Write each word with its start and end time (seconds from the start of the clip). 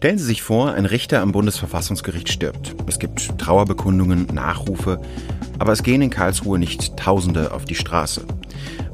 Stellen 0.00 0.16
Sie 0.16 0.24
sich 0.24 0.40
vor, 0.40 0.72
ein 0.72 0.86
Richter 0.86 1.20
am 1.20 1.30
Bundesverfassungsgericht 1.30 2.30
stirbt. 2.30 2.74
Es 2.86 2.98
gibt 2.98 3.38
Trauerbekundungen, 3.38 4.28
Nachrufe, 4.32 4.98
aber 5.58 5.72
es 5.72 5.82
gehen 5.82 6.00
in 6.00 6.08
Karlsruhe 6.08 6.58
nicht 6.58 6.96
Tausende 6.96 7.52
auf 7.52 7.66
die 7.66 7.74
Straße. 7.74 8.24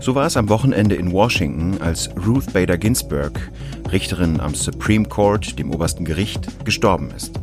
So 0.00 0.16
war 0.16 0.26
es 0.26 0.36
am 0.36 0.48
Wochenende 0.48 0.96
in 0.96 1.12
Washington, 1.12 1.80
als 1.80 2.10
Ruth 2.26 2.52
Bader 2.52 2.76
Ginsburg, 2.76 3.52
Richterin 3.92 4.40
am 4.40 4.56
Supreme 4.56 5.06
Court, 5.06 5.56
dem 5.60 5.72
obersten 5.72 6.04
Gericht, 6.04 6.64
gestorben 6.64 7.12
ist. 7.16 7.38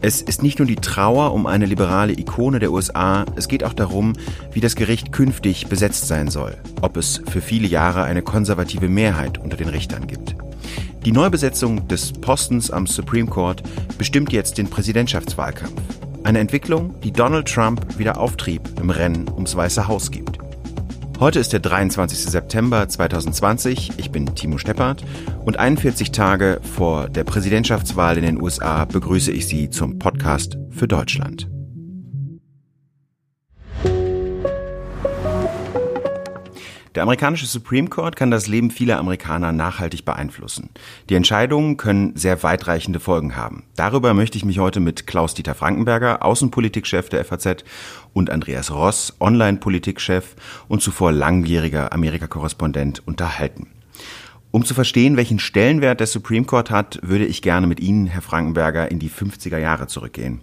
Es 0.00 0.22
ist 0.22 0.44
nicht 0.44 0.60
nur 0.60 0.68
die 0.68 0.76
Trauer 0.76 1.32
um 1.32 1.46
eine 1.46 1.66
liberale 1.66 2.12
Ikone 2.12 2.60
der 2.60 2.70
USA, 2.70 3.24
es 3.34 3.48
geht 3.48 3.64
auch 3.64 3.72
darum, 3.72 4.12
wie 4.52 4.60
das 4.60 4.76
Gericht 4.76 5.10
künftig 5.10 5.66
besetzt 5.66 6.06
sein 6.06 6.28
soll, 6.28 6.56
ob 6.82 6.96
es 6.96 7.20
für 7.28 7.40
viele 7.40 7.66
Jahre 7.66 8.04
eine 8.04 8.22
konservative 8.22 8.88
Mehrheit 8.88 9.38
unter 9.38 9.56
den 9.56 9.68
Richtern 9.68 10.06
gibt. 10.06 10.36
Die 11.04 11.10
Neubesetzung 11.10 11.88
des 11.88 12.12
Postens 12.12 12.70
am 12.70 12.86
Supreme 12.86 13.28
Court 13.28 13.64
bestimmt 13.98 14.32
jetzt 14.32 14.58
den 14.58 14.70
Präsidentschaftswahlkampf. 14.70 15.80
Eine 16.22 16.38
Entwicklung, 16.38 16.94
die 17.02 17.12
Donald 17.12 17.48
Trump 17.48 17.98
wieder 17.98 18.20
Auftrieb 18.20 18.62
im 18.80 18.90
Rennen 18.90 19.28
ums 19.28 19.56
Weiße 19.56 19.88
Haus 19.88 20.12
gibt. 20.12 20.38
Heute 21.20 21.40
ist 21.40 21.52
der 21.52 21.58
23. 21.58 22.16
September 22.30 22.88
2020. 22.88 23.94
Ich 23.96 24.12
bin 24.12 24.36
Timo 24.36 24.56
Steppert 24.56 25.04
und 25.44 25.58
41 25.58 26.12
Tage 26.12 26.60
vor 26.62 27.08
der 27.08 27.24
Präsidentschaftswahl 27.24 28.16
in 28.18 28.22
den 28.22 28.40
USA 28.40 28.84
begrüße 28.84 29.32
ich 29.32 29.48
Sie 29.48 29.68
zum 29.68 29.98
Podcast 29.98 30.58
für 30.70 30.86
Deutschland. 30.86 31.48
Der 36.98 37.04
amerikanische 37.04 37.46
Supreme 37.46 37.88
Court 37.88 38.16
kann 38.16 38.32
das 38.32 38.48
Leben 38.48 38.72
vieler 38.72 38.98
Amerikaner 38.98 39.52
nachhaltig 39.52 40.04
beeinflussen. 40.04 40.70
Die 41.08 41.14
Entscheidungen 41.14 41.76
können 41.76 42.16
sehr 42.16 42.42
weitreichende 42.42 42.98
Folgen 42.98 43.36
haben. 43.36 43.62
Darüber 43.76 44.14
möchte 44.14 44.36
ich 44.36 44.44
mich 44.44 44.58
heute 44.58 44.80
mit 44.80 45.06
Klaus-Dieter 45.06 45.54
Frankenberger, 45.54 46.24
Außenpolitikchef 46.24 47.08
der 47.08 47.24
FAZ, 47.24 47.62
und 48.14 48.30
Andreas 48.30 48.72
Ross, 48.72 49.14
Online-Politikchef 49.20 50.34
und 50.66 50.82
zuvor 50.82 51.12
langjähriger 51.12 51.92
Amerika-Korrespondent, 51.92 53.06
unterhalten. 53.06 53.68
Um 54.50 54.64
zu 54.64 54.74
verstehen, 54.74 55.16
welchen 55.16 55.38
Stellenwert 55.38 56.00
der 56.00 56.06
Supreme 56.08 56.46
Court 56.46 56.70
hat, 56.72 56.98
würde 57.02 57.26
ich 57.26 57.42
gerne 57.42 57.68
mit 57.68 57.78
Ihnen, 57.78 58.08
Herr 58.08 58.22
Frankenberger, 58.22 58.90
in 58.90 58.98
die 58.98 59.10
50er 59.10 59.58
Jahre 59.58 59.86
zurückgehen. 59.86 60.40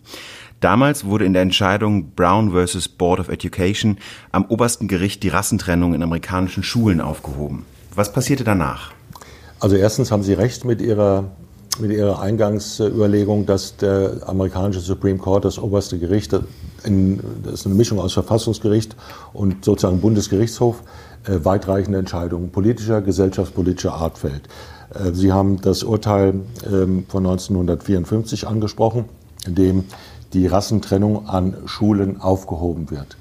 Damals 0.66 1.06
wurde 1.06 1.26
in 1.26 1.34
der 1.34 1.44
Entscheidung 1.44 2.10
Brown 2.16 2.52
vs. 2.52 2.90
Board 2.90 3.20
of 3.20 3.30
Education 3.30 4.00
am 4.32 4.46
obersten 4.46 4.88
Gericht 4.88 5.22
die 5.22 5.30
Rassentrennung 5.30 5.94
in 5.94 6.02
amerikanischen 6.02 6.64
Schulen 6.64 7.02
aufgehoben. 7.02 7.68
Was 7.94 8.12
passierte 8.12 8.44
danach? 8.44 8.92
Also 9.60 9.76
erstens 9.76 10.12
haben 10.12 10.24
Sie 10.24 10.34
recht 10.34 10.66
mit 10.66 10.82
Ihrer, 10.82 11.26
mit 11.80 11.92
Ihrer 11.92 12.20
Eingangsüberlegung, 12.20 13.46
dass 13.46 13.78
der 13.78 14.22
amerikanische 14.26 14.80
Supreme 14.80 15.20
Court, 15.20 15.46
das 15.46 15.60
oberste 15.60 16.00
Gericht, 16.00 16.36
in, 16.84 17.20
das 17.44 17.54
ist 17.54 17.68
eine 17.68 17.76
Mischung 17.76 18.00
aus 18.00 18.14
Verfassungsgericht 18.14 18.96
und 19.34 19.64
sozusagen 19.64 20.02
Bundesgerichtshof, 20.02 20.82
äh, 21.26 21.46
weitreichende 21.46 22.00
Entscheidungen 22.00 22.50
politischer, 22.50 23.04
gesellschaftspolitischer 23.04 23.94
Art 23.94 24.18
fällt. 24.18 24.50
Äh, 24.96 25.12
Sie 25.14 25.32
haben 25.32 25.62
das 25.62 25.84
Urteil 25.84 26.34
ähm, 26.66 27.06
von 27.08 27.24
1954 27.24 28.48
angesprochen, 28.48 29.06
in 29.46 29.54
dem 29.54 29.84
die 30.36 30.48
Rassentrennung 30.48 31.28
an 31.28 31.56
Schulen 31.66 32.22
aufgehoben 32.22 32.92
wird. 32.92 33.18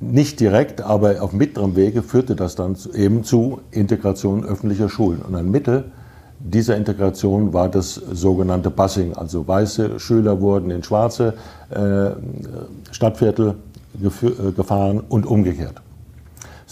Nicht 0.00 0.40
direkt, 0.40 0.80
aber 0.80 1.22
auf 1.22 1.32
mittlerem 1.32 1.76
Wege 1.76 2.02
führte 2.02 2.34
das 2.34 2.56
dann 2.56 2.76
eben 2.94 3.22
zu 3.22 3.60
Integration 3.70 4.44
öffentlicher 4.44 4.88
Schulen. 4.88 5.22
Und 5.22 5.36
ein 5.36 5.50
Mittel 5.50 5.84
dieser 6.40 6.76
Integration 6.76 7.52
war 7.52 7.68
das 7.68 7.94
sogenannte 7.94 8.70
Bussing. 8.70 9.14
Also 9.14 9.46
weiße 9.46 10.00
Schüler 10.00 10.40
wurden 10.40 10.70
in 10.70 10.82
schwarze 10.82 11.34
äh, 11.70 12.10
Stadtviertel 12.90 13.54
äh, 14.02 14.52
gefahren 14.52 15.00
und 15.08 15.24
umgekehrt. 15.24 15.80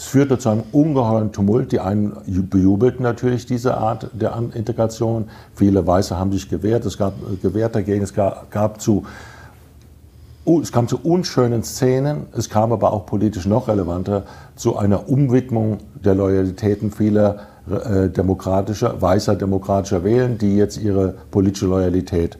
Es 0.01 0.07
führte 0.07 0.39
zu 0.39 0.49
einem 0.49 0.63
ungeheuren 0.71 1.31
Tumult. 1.31 1.71
Die 1.71 1.79
einen 1.79 2.13
bejubelten 2.25 3.03
natürlich 3.03 3.45
diese 3.45 3.77
Art 3.77 4.09
der 4.13 4.35
Integration. 4.55 5.25
Viele 5.53 5.85
Weiße 5.85 6.17
haben 6.17 6.31
sich 6.31 6.49
gewehrt. 6.49 6.85
Es 6.85 6.97
gab 6.97 7.13
äh, 7.31 7.35
gewehrt 7.35 7.75
dagegen. 7.75 8.01
Es 8.01 8.11
gab, 8.11 8.49
gab 8.49 8.81
zu 8.81 9.05
es 10.43 10.71
kam 10.71 10.87
zu 10.87 10.99
unschönen 11.03 11.63
Szenen, 11.63 12.25
es 12.35 12.49
kam 12.49 12.71
aber 12.71 12.93
auch 12.93 13.05
politisch 13.05 13.45
noch 13.45 13.67
relevanter 13.67 14.23
zu 14.55 14.75
einer 14.75 15.07
Umwidmung 15.07 15.77
der 15.93 16.15
Loyalitäten 16.15 16.89
vieler 16.91 17.41
äh, 17.69 18.09
demokratischer, 18.09 18.99
weißer 18.99 19.35
demokratischer 19.35 20.03
Wählen, 20.03 20.39
die 20.39 20.57
jetzt 20.57 20.77
ihre 20.77 21.13
politische 21.29 21.67
Loyalität 21.67 22.39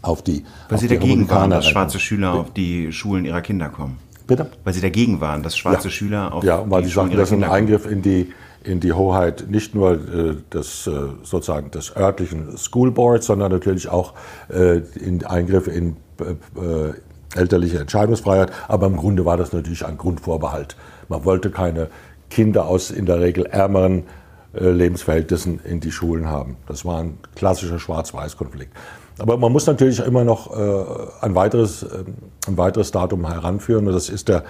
auf 0.00 0.22
die 0.22 0.46
Weil 0.68 0.76
auf 0.76 0.80
sie 0.80 0.88
die 0.88 0.94
dagegen 0.94 1.28
waren, 1.28 1.50
dass 1.50 1.66
schwarze 1.66 2.00
Schüler 2.00 2.32
auf 2.32 2.54
die 2.54 2.90
Schulen 2.90 3.26
ihrer 3.26 3.42
Kinder 3.42 3.68
kommen. 3.68 3.98
Bitte? 4.28 4.50
Weil 4.62 4.74
sie 4.74 4.82
dagegen 4.82 5.20
waren, 5.20 5.42
dass 5.42 5.56
schwarze 5.56 5.88
ja. 5.88 5.90
Schüler 5.90 6.34
auf 6.34 6.44
Ja, 6.44 6.62
weil 6.70 6.82
die, 6.82 6.90
sagten, 6.90 7.16
das 7.16 7.30
ist 7.30 7.34
ein 7.34 7.44
Eingriff 7.44 7.90
in 7.90 8.02
die, 8.02 8.32
in 8.62 8.78
die 8.78 8.92
Hoheit 8.92 9.46
nicht 9.48 9.74
nur 9.74 9.92
äh, 9.92 10.36
des, 10.52 10.86
äh, 10.86 10.92
sozusagen 11.22 11.70
des 11.70 11.96
örtlichen 11.96 12.56
School 12.58 12.90
Boards, 12.90 13.26
sondern 13.26 13.50
natürlich 13.50 13.88
auch 13.88 14.12
äh, 14.50 14.82
in 15.00 15.24
Eingriff 15.24 15.66
in 15.66 15.96
äh, 16.20 17.38
elterliche 17.38 17.78
Entscheidungsfreiheit. 17.78 18.52
Aber 18.68 18.86
im 18.86 18.98
Grunde 18.98 19.24
war 19.24 19.38
das 19.38 19.54
natürlich 19.54 19.86
ein 19.86 19.96
Grundvorbehalt. 19.96 20.76
Man 21.08 21.24
wollte 21.24 21.50
keine 21.50 21.88
Kinder 22.28 22.66
aus 22.66 22.90
in 22.90 23.06
der 23.06 23.20
Regel 23.20 23.46
ärmeren 23.46 24.04
äh, 24.52 24.68
Lebensverhältnissen 24.68 25.58
in 25.64 25.80
die 25.80 25.90
Schulen 25.90 26.28
haben. 26.28 26.56
Das 26.66 26.84
war 26.84 27.00
ein 27.00 27.18
klassischer 27.34 27.78
Schwarz-Weiß-Konflikt. 27.78 28.76
Aber 29.18 29.36
man 29.36 29.52
muss 29.52 29.66
natürlich 29.66 29.98
immer 30.00 30.24
noch 30.24 30.56
äh, 30.56 30.84
ein, 31.20 31.34
weiteres, 31.34 31.82
äh, 31.82 32.04
ein 32.46 32.56
weiteres 32.56 32.92
Datum 32.92 33.26
heranführen. 33.26 33.86
Das 33.86 34.08
ist 34.08 34.28
der, 34.28 34.44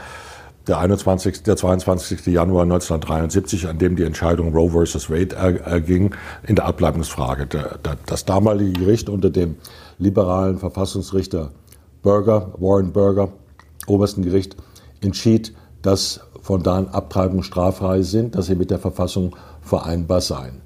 der, 0.67 0.79
21, 0.79 1.43
der 1.43 1.56
22. 1.56 2.27
Januar 2.27 2.62
1973, 2.65 3.69
an 3.69 3.78
dem 3.78 3.97
die 3.97 4.05
Entscheidung 4.05 4.53
Roe 4.53 4.71
versus 4.71 5.11
Wade 5.11 5.34
erging 5.34 6.15
in 6.47 6.57
der 6.57 6.67
Ableitungsfrage. 6.67 7.47
Der, 7.47 7.78
der, 7.78 7.97
das 8.07 8.27
damalige 8.27 8.73
Gericht 8.73 9.09
unter 9.09 9.31
dem 9.31 9.57
liberalen 9.99 10.59
Verfassungsrichter 10.59 11.51
Burger, 12.03 12.53
Warren 12.59 12.93
Burger, 12.93 13.31
obersten 13.87 14.23
Gericht, 14.23 14.57
entschied, 15.01 15.55
dass 15.83 16.21
von 16.43 16.62
da 16.62 16.77
an 16.77 16.89
Abtreibungen 16.89 17.43
straffrei 17.43 18.03
sind, 18.03 18.34
dass 18.34 18.47
sie 18.47 18.55
mit 18.55 18.71
der 18.71 18.78
Verfassung 18.78 19.34
vereinbar 19.61 20.21
seien. 20.21 20.61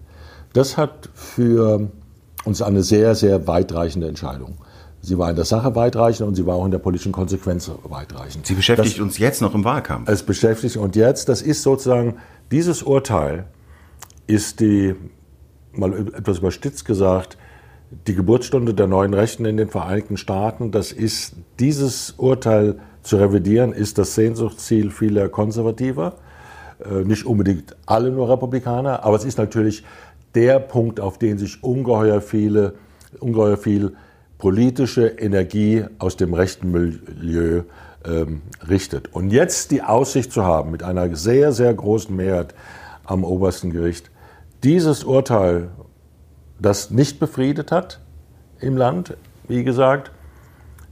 Das 0.53 0.77
hat 0.77 1.09
für 1.15 1.89
und 2.45 2.53
es 2.53 2.61
ist 2.61 2.67
eine 2.67 2.83
sehr, 2.83 3.15
sehr 3.15 3.47
weitreichende 3.47 4.09
Entscheidung. 4.09 4.57
Sie 5.01 5.19
war 5.19 5.31
in 5.31 5.37
der 5.37 5.45
Sache 5.45 5.75
weitreichend 5.75 6.29
und 6.29 6.37
sie 6.37 6.47
war 6.47 6.55
auch 6.57 6.65
in 6.65 6.71
der 6.71 6.79
politischen 6.79 7.11
Konsequenz 7.11 7.71
weitreichend. 7.85 8.47
Sie 8.47 8.55
beschäftigt 8.55 8.97
das, 8.97 9.03
uns 9.03 9.19
jetzt 9.19 9.43
noch 9.43 9.55
im 9.55 9.65
Wahlkampf. 9.65 10.09
Es 10.09 10.23
beschäftigt 10.23 10.77
und 10.77 10.95
jetzt, 10.95 11.29
das 11.29 11.43
ist 11.43 11.63
sozusagen, 11.63 12.19
dieses 12.53 12.83
Urteil 12.85 13.47
ist 14.29 14.61
die, 14.61 14.95
mal 15.73 15.93
etwas 16.15 16.39
überstützt 16.39 16.85
gesagt, 16.85 17.37
die 18.07 18.15
Geburtsstunde 18.15 18.75
der 18.75 18.87
neuen 18.87 19.13
Rechten 19.13 19.45
in 19.45 19.57
den 19.57 19.69
Vereinigten 19.69 20.17
Staaten. 20.17 20.71
Das 20.71 20.93
ist, 20.93 21.35
dieses 21.59 22.13
Urteil 22.17 22.79
zu 23.03 23.17
revidieren, 23.17 23.73
ist 23.73 23.99
das 23.99 24.15
Sehnsuchtsziel 24.15 24.91
vieler 24.91 25.29
Konservativer. 25.29 26.15
Äh, 26.85 27.05
nicht 27.05 27.27
unbedingt 27.27 27.77
alle 27.87 28.11
nur 28.11 28.29
Republikaner, 28.29 29.05
aber 29.05 29.17
es 29.17 29.25
ist 29.25 29.39
natürlich 29.39 29.85
der 30.34 30.59
Punkt, 30.60 31.00
auf 31.00 31.19
den 31.19 31.38
sich 31.38 31.62
ungeheuer 31.62 32.20
viele, 32.20 32.75
ungeheuer 33.20 33.56
viel 33.56 33.94
politische 34.38 35.06
Energie 35.06 35.84
aus 35.98 36.16
dem 36.16 36.34
rechten 36.34 36.72
Milieu 36.72 37.62
ähm, 38.04 38.43
richtet. 38.69 39.15
Und 39.15 39.31
jetzt 39.31 39.70
die 39.70 39.82
Aussicht 39.82 40.32
zu 40.32 40.44
haben, 40.44 40.70
mit 40.70 40.82
einer 40.82 41.15
sehr, 41.15 41.53
sehr 41.53 41.72
großen 41.72 42.15
Mehrheit 42.15 42.54
am 43.04 43.25
obersten 43.25 43.70
Gericht, 43.70 44.11
dieses 44.64 45.05
Urteil, 45.05 45.70
das 46.61 46.90
nicht 46.90 47.19
befriedet 47.20 47.73
hat 47.73 48.00
im 48.61 48.76
Land, 48.76 49.17
wie 49.49 49.64
gesagt, 49.64 50.11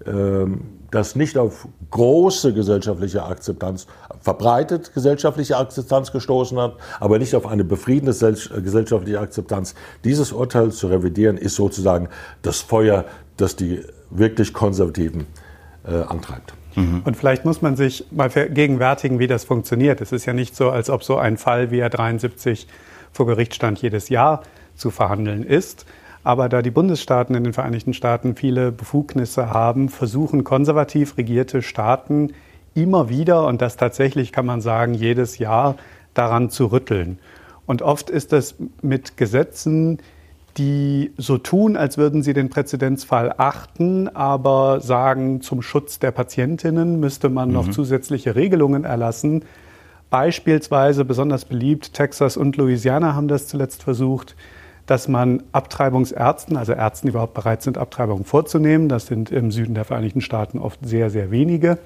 ähm, 0.06 0.62
das 0.90 1.14
nicht 1.14 1.38
auf 1.38 1.68
große 1.90 2.52
gesellschaftliche 2.52 3.24
Akzeptanz, 3.24 3.86
verbreitet 4.20 4.92
gesellschaftliche 4.94 5.56
Akzeptanz 5.56 6.12
gestoßen 6.12 6.58
hat, 6.58 6.74
aber 6.98 7.18
nicht 7.18 7.34
auf 7.34 7.46
eine 7.46 7.64
befriedende 7.64 8.12
gesellschaftliche 8.12 9.20
Akzeptanz. 9.20 9.74
Dieses 10.04 10.32
Urteil 10.32 10.72
zu 10.72 10.88
revidieren, 10.88 11.36
ist 11.38 11.54
sozusagen 11.54 12.08
das 12.42 12.60
Feuer, 12.60 13.04
das 13.36 13.56
die 13.56 13.82
wirklich 14.10 14.52
Konservativen 14.52 15.26
äh, 15.84 16.02
antreibt. 16.02 16.54
Mhm. 16.76 17.02
Und 17.04 17.16
vielleicht 17.16 17.44
muss 17.44 17.62
man 17.62 17.76
sich 17.76 18.04
mal 18.10 18.30
vergegenwärtigen, 18.30 19.18
wie 19.18 19.26
das 19.26 19.44
funktioniert. 19.44 20.00
Es 20.00 20.12
ist 20.12 20.26
ja 20.26 20.32
nicht 20.32 20.54
so, 20.54 20.70
als 20.70 20.90
ob 20.90 21.02
so 21.02 21.16
ein 21.16 21.36
Fall, 21.36 21.70
wie 21.70 21.78
er 21.78 21.90
73 21.90 22.66
vor 23.12 23.26
Gericht 23.26 23.54
stand, 23.54 23.80
jedes 23.82 24.08
Jahr 24.08 24.42
zu 24.76 24.90
verhandeln 24.90 25.42
ist. 25.42 25.86
Aber 26.22 26.48
da 26.48 26.60
die 26.60 26.70
Bundesstaaten 26.70 27.34
in 27.34 27.44
den 27.44 27.52
Vereinigten 27.54 27.94
Staaten 27.94 28.36
viele 28.36 28.72
Befugnisse 28.72 29.50
haben, 29.50 29.88
versuchen 29.88 30.44
konservativ 30.44 31.16
regierte 31.16 31.62
Staaten 31.62 32.34
immer 32.74 33.08
wieder, 33.08 33.46
und 33.46 33.62
das 33.62 33.76
tatsächlich 33.76 34.32
kann 34.32 34.46
man 34.46 34.60
sagen, 34.60 34.94
jedes 34.94 35.38
Jahr 35.38 35.76
daran 36.14 36.50
zu 36.50 36.66
rütteln. 36.66 37.18
Und 37.66 37.82
oft 37.82 38.10
ist 38.10 38.32
das 38.32 38.56
mit 38.82 39.16
Gesetzen, 39.16 39.98
die 40.56 41.12
so 41.16 41.38
tun, 41.38 41.76
als 41.76 41.96
würden 41.98 42.22
sie 42.22 42.32
den 42.32 42.50
Präzedenzfall 42.50 43.34
achten, 43.36 44.08
aber 44.08 44.80
sagen, 44.80 45.40
zum 45.40 45.62
Schutz 45.62 45.98
der 45.98 46.10
Patientinnen 46.10 46.98
müsste 46.98 47.28
man 47.28 47.48
mhm. 47.48 47.54
noch 47.54 47.70
zusätzliche 47.70 48.34
Regelungen 48.34 48.84
erlassen. 48.84 49.44
Beispielsweise 50.10 51.04
besonders 51.04 51.44
beliebt, 51.44 51.94
Texas 51.94 52.36
und 52.36 52.56
Louisiana 52.56 53.14
haben 53.14 53.28
das 53.28 53.46
zuletzt 53.46 53.84
versucht, 53.84 54.34
dass 54.86 55.06
man 55.06 55.44
Abtreibungsärzten, 55.52 56.56
also 56.56 56.72
Ärzten, 56.72 57.06
die 57.06 57.10
überhaupt 57.10 57.34
bereit 57.34 57.62
sind, 57.62 57.78
Abtreibungen 57.78 58.24
vorzunehmen, 58.24 58.88
das 58.88 59.06
sind 59.06 59.30
im 59.30 59.52
Süden 59.52 59.74
der 59.74 59.84
Vereinigten 59.84 60.20
Staaten 60.20 60.58
oft 60.58 60.80
sehr, 60.84 61.10
sehr 61.10 61.30
wenige, 61.30 61.78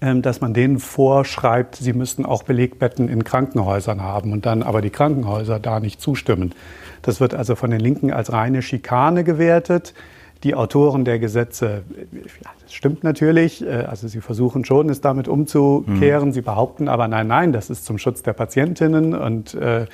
dass 0.00 0.40
man 0.40 0.52
denen 0.52 0.78
vorschreibt, 0.78 1.76
sie 1.76 1.92
müssten 1.92 2.26
auch 2.26 2.42
Belegbetten 2.42 3.08
in 3.08 3.24
Krankenhäusern 3.24 4.02
haben 4.02 4.32
und 4.32 4.44
dann 4.44 4.62
aber 4.62 4.82
die 4.82 4.90
Krankenhäuser 4.90 5.58
da 5.58 5.80
nicht 5.80 6.00
zustimmen. 6.00 6.54
Das 7.02 7.20
wird 7.20 7.34
also 7.34 7.54
von 7.54 7.70
den 7.70 7.80
Linken 7.80 8.12
als 8.12 8.32
reine 8.32 8.62
Schikane 8.62 9.24
gewertet. 9.24 9.94
Die 10.42 10.54
Autoren 10.54 11.06
der 11.06 11.18
Gesetze, 11.18 11.82
ja, 12.12 12.50
das 12.62 12.74
stimmt 12.74 13.04
natürlich, 13.04 13.64
äh, 13.64 13.86
also 13.88 14.06
sie 14.06 14.20
versuchen 14.20 14.66
schon, 14.66 14.90
es 14.90 15.00
damit 15.00 15.28
umzukehren. 15.28 16.28
Mhm. 16.28 16.32
Sie 16.32 16.42
behaupten 16.42 16.88
aber, 16.88 17.08
nein, 17.08 17.26
nein, 17.26 17.52
das 17.52 17.70
ist 17.70 17.86
zum 17.86 17.96
Schutz 17.96 18.22
der 18.22 18.34
Patientinnen 18.34 19.14
und 19.14 19.54
äh, 19.54 19.86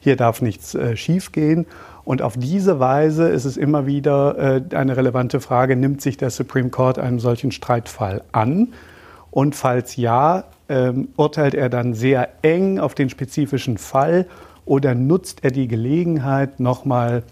hier 0.00 0.16
darf 0.16 0.40
nichts 0.40 0.74
äh, 0.74 0.96
schiefgehen. 0.96 1.66
Und 2.04 2.22
auf 2.22 2.36
diese 2.38 2.80
Weise 2.80 3.28
ist 3.28 3.44
es 3.44 3.58
immer 3.58 3.86
wieder 3.86 4.38
äh, 4.38 4.74
eine 4.74 4.96
relevante 4.96 5.38
Frage, 5.38 5.76
nimmt 5.76 6.00
sich 6.00 6.16
der 6.16 6.30
Supreme 6.30 6.70
Court 6.70 6.98
einen 6.98 7.18
solchen 7.18 7.52
Streitfall 7.52 8.22
an? 8.32 8.68
Und 9.30 9.54
falls 9.54 9.96
ja, 9.96 10.44
ähm, 10.68 11.08
urteilt 11.16 11.54
er 11.54 11.68
dann 11.68 11.94
sehr 11.94 12.28
eng 12.42 12.78
auf 12.78 12.94
den 12.94 13.10
spezifischen 13.10 13.78
Fall 13.78 14.26
oder 14.64 14.94
nutzt 14.94 15.42
er 15.42 15.50
die 15.50 15.68
Gelegenheit, 15.68 16.60
nochmal 16.60 17.24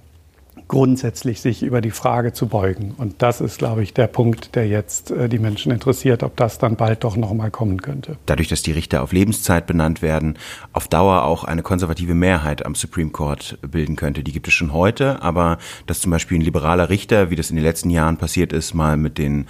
grundsätzlich 0.69 1.41
sich 1.41 1.63
über 1.63 1.81
die 1.81 1.91
Frage 1.91 2.33
zu 2.33 2.47
beugen. 2.47 2.95
Und 2.99 3.23
das 3.23 3.41
ist, 3.41 3.59
glaube 3.59 3.83
ich, 3.83 3.95
der 3.95 4.07
Punkt, 4.07 4.55
der 4.55 4.69
jetzt 4.69 5.11
äh, 5.11 5.29
die 5.29 5.39
Menschen 5.39 5.73
interessiert, 5.73 6.23
ob 6.23 6.37
das 6.37 6.59
dann 6.59 6.77
bald 6.77 7.05
doch 7.05 7.17
nochmal 7.17 7.51
kommen 7.51 7.81
könnte. 7.81 8.17
Dadurch, 8.27 8.49
dass 8.49 8.63
die 8.63 8.73
Richter 8.73 9.03
auf 9.03 9.13
Lebenszeit 9.13 9.67
benannt 9.67 10.03
werden, 10.03 10.37
auf 10.73 10.87
Dauer 10.87 11.25
auch 11.25 11.45
eine 11.45 11.63
konservative 11.63 12.15
Mehrheit 12.15 12.67
am 12.67 12.75
Supreme 12.75 13.11
Court 13.11 13.59
bilden 13.63 13.97
könnte. 13.97 14.23
Die 14.23 14.33
gibt 14.33 14.47
es 14.47 14.55
schon 14.55 14.73
heute, 14.73 15.23
aber 15.23 15.59
dass 15.87 16.01
zum 16.01 16.11
Beispiel 16.11 16.39
ein 16.39 16.43
liberaler 16.43 16.91
Richter, 16.91 17.31
wie 17.31 17.37
das 17.37 17.51
in 17.51 17.57
den 17.57 17.65
letzten 17.65 17.91
Jahren 17.91 18.19
passiert 18.19 18.53
ist, 18.53 18.75
mal 18.75 18.97
mit 18.97 19.17
den 19.17 19.47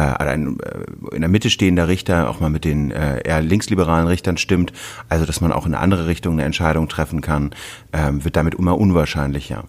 äh, 0.00 0.24
ein 0.24 0.58
äh, 0.60 1.14
in 1.14 1.20
der 1.20 1.30
Mitte 1.30 1.50
stehender 1.50 1.88
Richter 1.88 2.30
auch 2.30 2.40
mal 2.40 2.50
mit 2.50 2.64
den 2.64 2.90
äh, 2.90 3.20
eher 3.20 3.42
linksliberalen 3.42 4.06
Richtern 4.06 4.36
stimmt, 4.36 4.72
also 5.08 5.26
dass 5.26 5.40
man 5.40 5.52
auch 5.52 5.66
in 5.66 5.74
eine 5.74 5.82
andere 5.82 6.06
Richtung 6.06 6.34
eine 6.34 6.44
Entscheidung 6.44 6.88
treffen 6.88 7.20
kann, 7.20 7.50
äh, 7.92 8.10
wird 8.12 8.36
damit 8.36 8.54
immer 8.54 8.78
unwahrscheinlicher. 8.78 9.64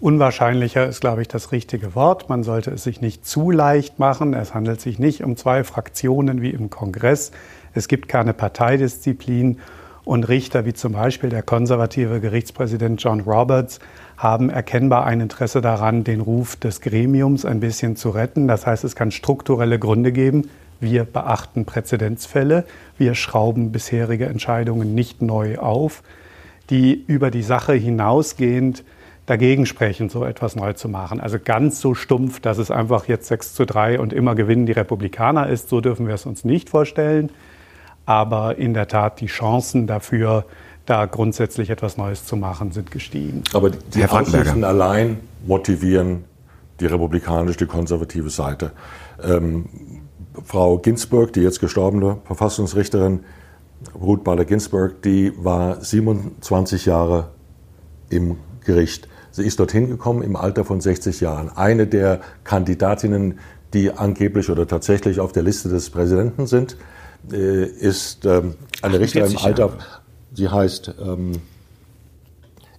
Unwahrscheinlicher 0.00 0.86
ist, 0.86 1.00
glaube 1.00 1.22
ich, 1.22 1.28
das 1.28 1.50
richtige 1.50 1.94
Wort. 1.94 2.28
Man 2.28 2.42
sollte 2.42 2.70
es 2.70 2.84
sich 2.84 3.00
nicht 3.00 3.26
zu 3.26 3.50
leicht 3.50 3.98
machen. 3.98 4.34
Es 4.34 4.52
handelt 4.52 4.80
sich 4.80 4.98
nicht 4.98 5.24
um 5.24 5.36
zwei 5.36 5.64
Fraktionen 5.64 6.42
wie 6.42 6.50
im 6.50 6.68
Kongress. 6.68 7.32
Es 7.72 7.88
gibt 7.88 8.08
keine 8.08 8.34
Parteidisziplin. 8.34 9.60
Und 10.04 10.28
Richter 10.28 10.66
wie 10.66 10.74
zum 10.74 10.92
Beispiel 10.92 11.30
der 11.30 11.42
konservative 11.42 12.20
Gerichtspräsident 12.20 13.02
John 13.02 13.20
Roberts 13.20 13.80
haben 14.16 14.50
erkennbar 14.50 15.04
ein 15.04 15.20
Interesse 15.20 15.60
daran, 15.60 16.04
den 16.04 16.20
Ruf 16.20 16.56
des 16.56 16.80
Gremiums 16.80 17.44
ein 17.44 17.60
bisschen 17.60 17.96
zu 17.96 18.10
retten. 18.10 18.48
Das 18.48 18.66
heißt, 18.66 18.84
es 18.84 18.96
kann 18.96 19.10
strukturelle 19.10 19.78
Gründe 19.78 20.12
geben. 20.12 20.48
Wir 20.80 21.04
beachten 21.04 21.64
Präzedenzfälle. 21.64 22.64
Wir 22.98 23.14
schrauben 23.14 23.72
bisherige 23.72 24.26
Entscheidungen 24.26 24.94
nicht 24.94 25.22
neu 25.22 25.58
auf, 25.58 26.02
die 26.70 26.92
über 27.06 27.30
die 27.30 27.42
Sache 27.42 27.74
hinausgehend 27.74 28.84
dagegen 29.26 29.64
sprechen, 29.64 30.10
so 30.10 30.24
etwas 30.24 30.54
neu 30.54 30.74
zu 30.74 30.88
machen. 30.88 31.20
Also 31.20 31.38
ganz 31.42 31.80
so 31.80 31.94
stumpf, 31.94 32.40
dass 32.40 32.58
es 32.58 32.70
einfach 32.70 33.08
jetzt 33.08 33.26
6 33.26 33.54
zu 33.54 33.64
3 33.64 33.98
und 33.98 34.12
immer 34.12 34.34
gewinnen 34.34 34.66
die 34.66 34.72
Republikaner 34.72 35.48
ist, 35.48 35.68
so 35.68 35.80
dürfen 35.80 36.06
wir 36.06 36.14
es 36.14 36.26
uns 36.26 36.44
nicht 36.44 36.68
vorstellen. 36.68 37.30
Aber 38.06 38.58
in 38.58 38.74
der 38.74 38.86
Tat, 38.86 39.20
die 39.20 39.26
Chancen 39.26 39.86
dafür, 39.86 40.44
da 40.86 41.06
grundsätzlich 41.06 41.70
etwas 41.70 41.96
Neues 41.96 42.24
zu 42.26 42.36
machen, 42.36 42.72
sind 42.72 42.90
gestiegen. 42.90 43.42
Aber 43.52 43.70
die 43.70 44.04
Aussichten 44.04 44.64
allein 44.64 45.18
motivieren 45.46 46.24
die 46.80 46.86
republikanische, 46.86 47.58
die 47.58 47.66
konservative 47.66 48.30
Seite. 48.30 48.72
Ähm, 49.22 49.66
Frau 50.44 50.78
Ginsburg, 50.78 51.32
die 51.32 51.40
jetzt 51.40 51.60
gestorbene 51.60 52.18
Verfassungsrichterin, 52.24 53.20
Ruth 53.94 54.24
Bader 54.24 54.44
Ginsburg, 54.44 55.02
die 55.02 55.32
war 55.36 55.82
27 55.82 56.86
Jahre 56.86 57.28
im 58.10 58.36
Gericht. 58.64 59.08
Sie 59.30 59.44
ist 59.44 59.60
dorthin 59.60 59.88
gekommen 59.88 60.22
im 60.22 60.36
Alter 60.36 60.64
von 60.64 60.80
60 60.80 61.20
Jahren. 61.20 61.50
Eine 61.50 61.86
der 61.86 62.20
Kandidatinnen, 62.44 63.38
die 63.72 63.90
angeblich 63.90 64.50
oder 64.50 64.66
tatsächlich 64.66 65.20
auf 65.20 65.32
der 65.32 65.42
Liste 65.42 65.68
des 65.68 65.90
Präsidenten 65.90 66.46
sind, 66.46 66.76
äh, 67.32 67.64
ist 67.64 68.24
ähm, 68.26 68.54
eine 68.82 69.00
Richterin 69.00 69.32
im 69.32 69.38
Alter. 69.38 69.72
Sie 70.34 70.48
heißt 70.48 70.94
ähm, 71.00 71.32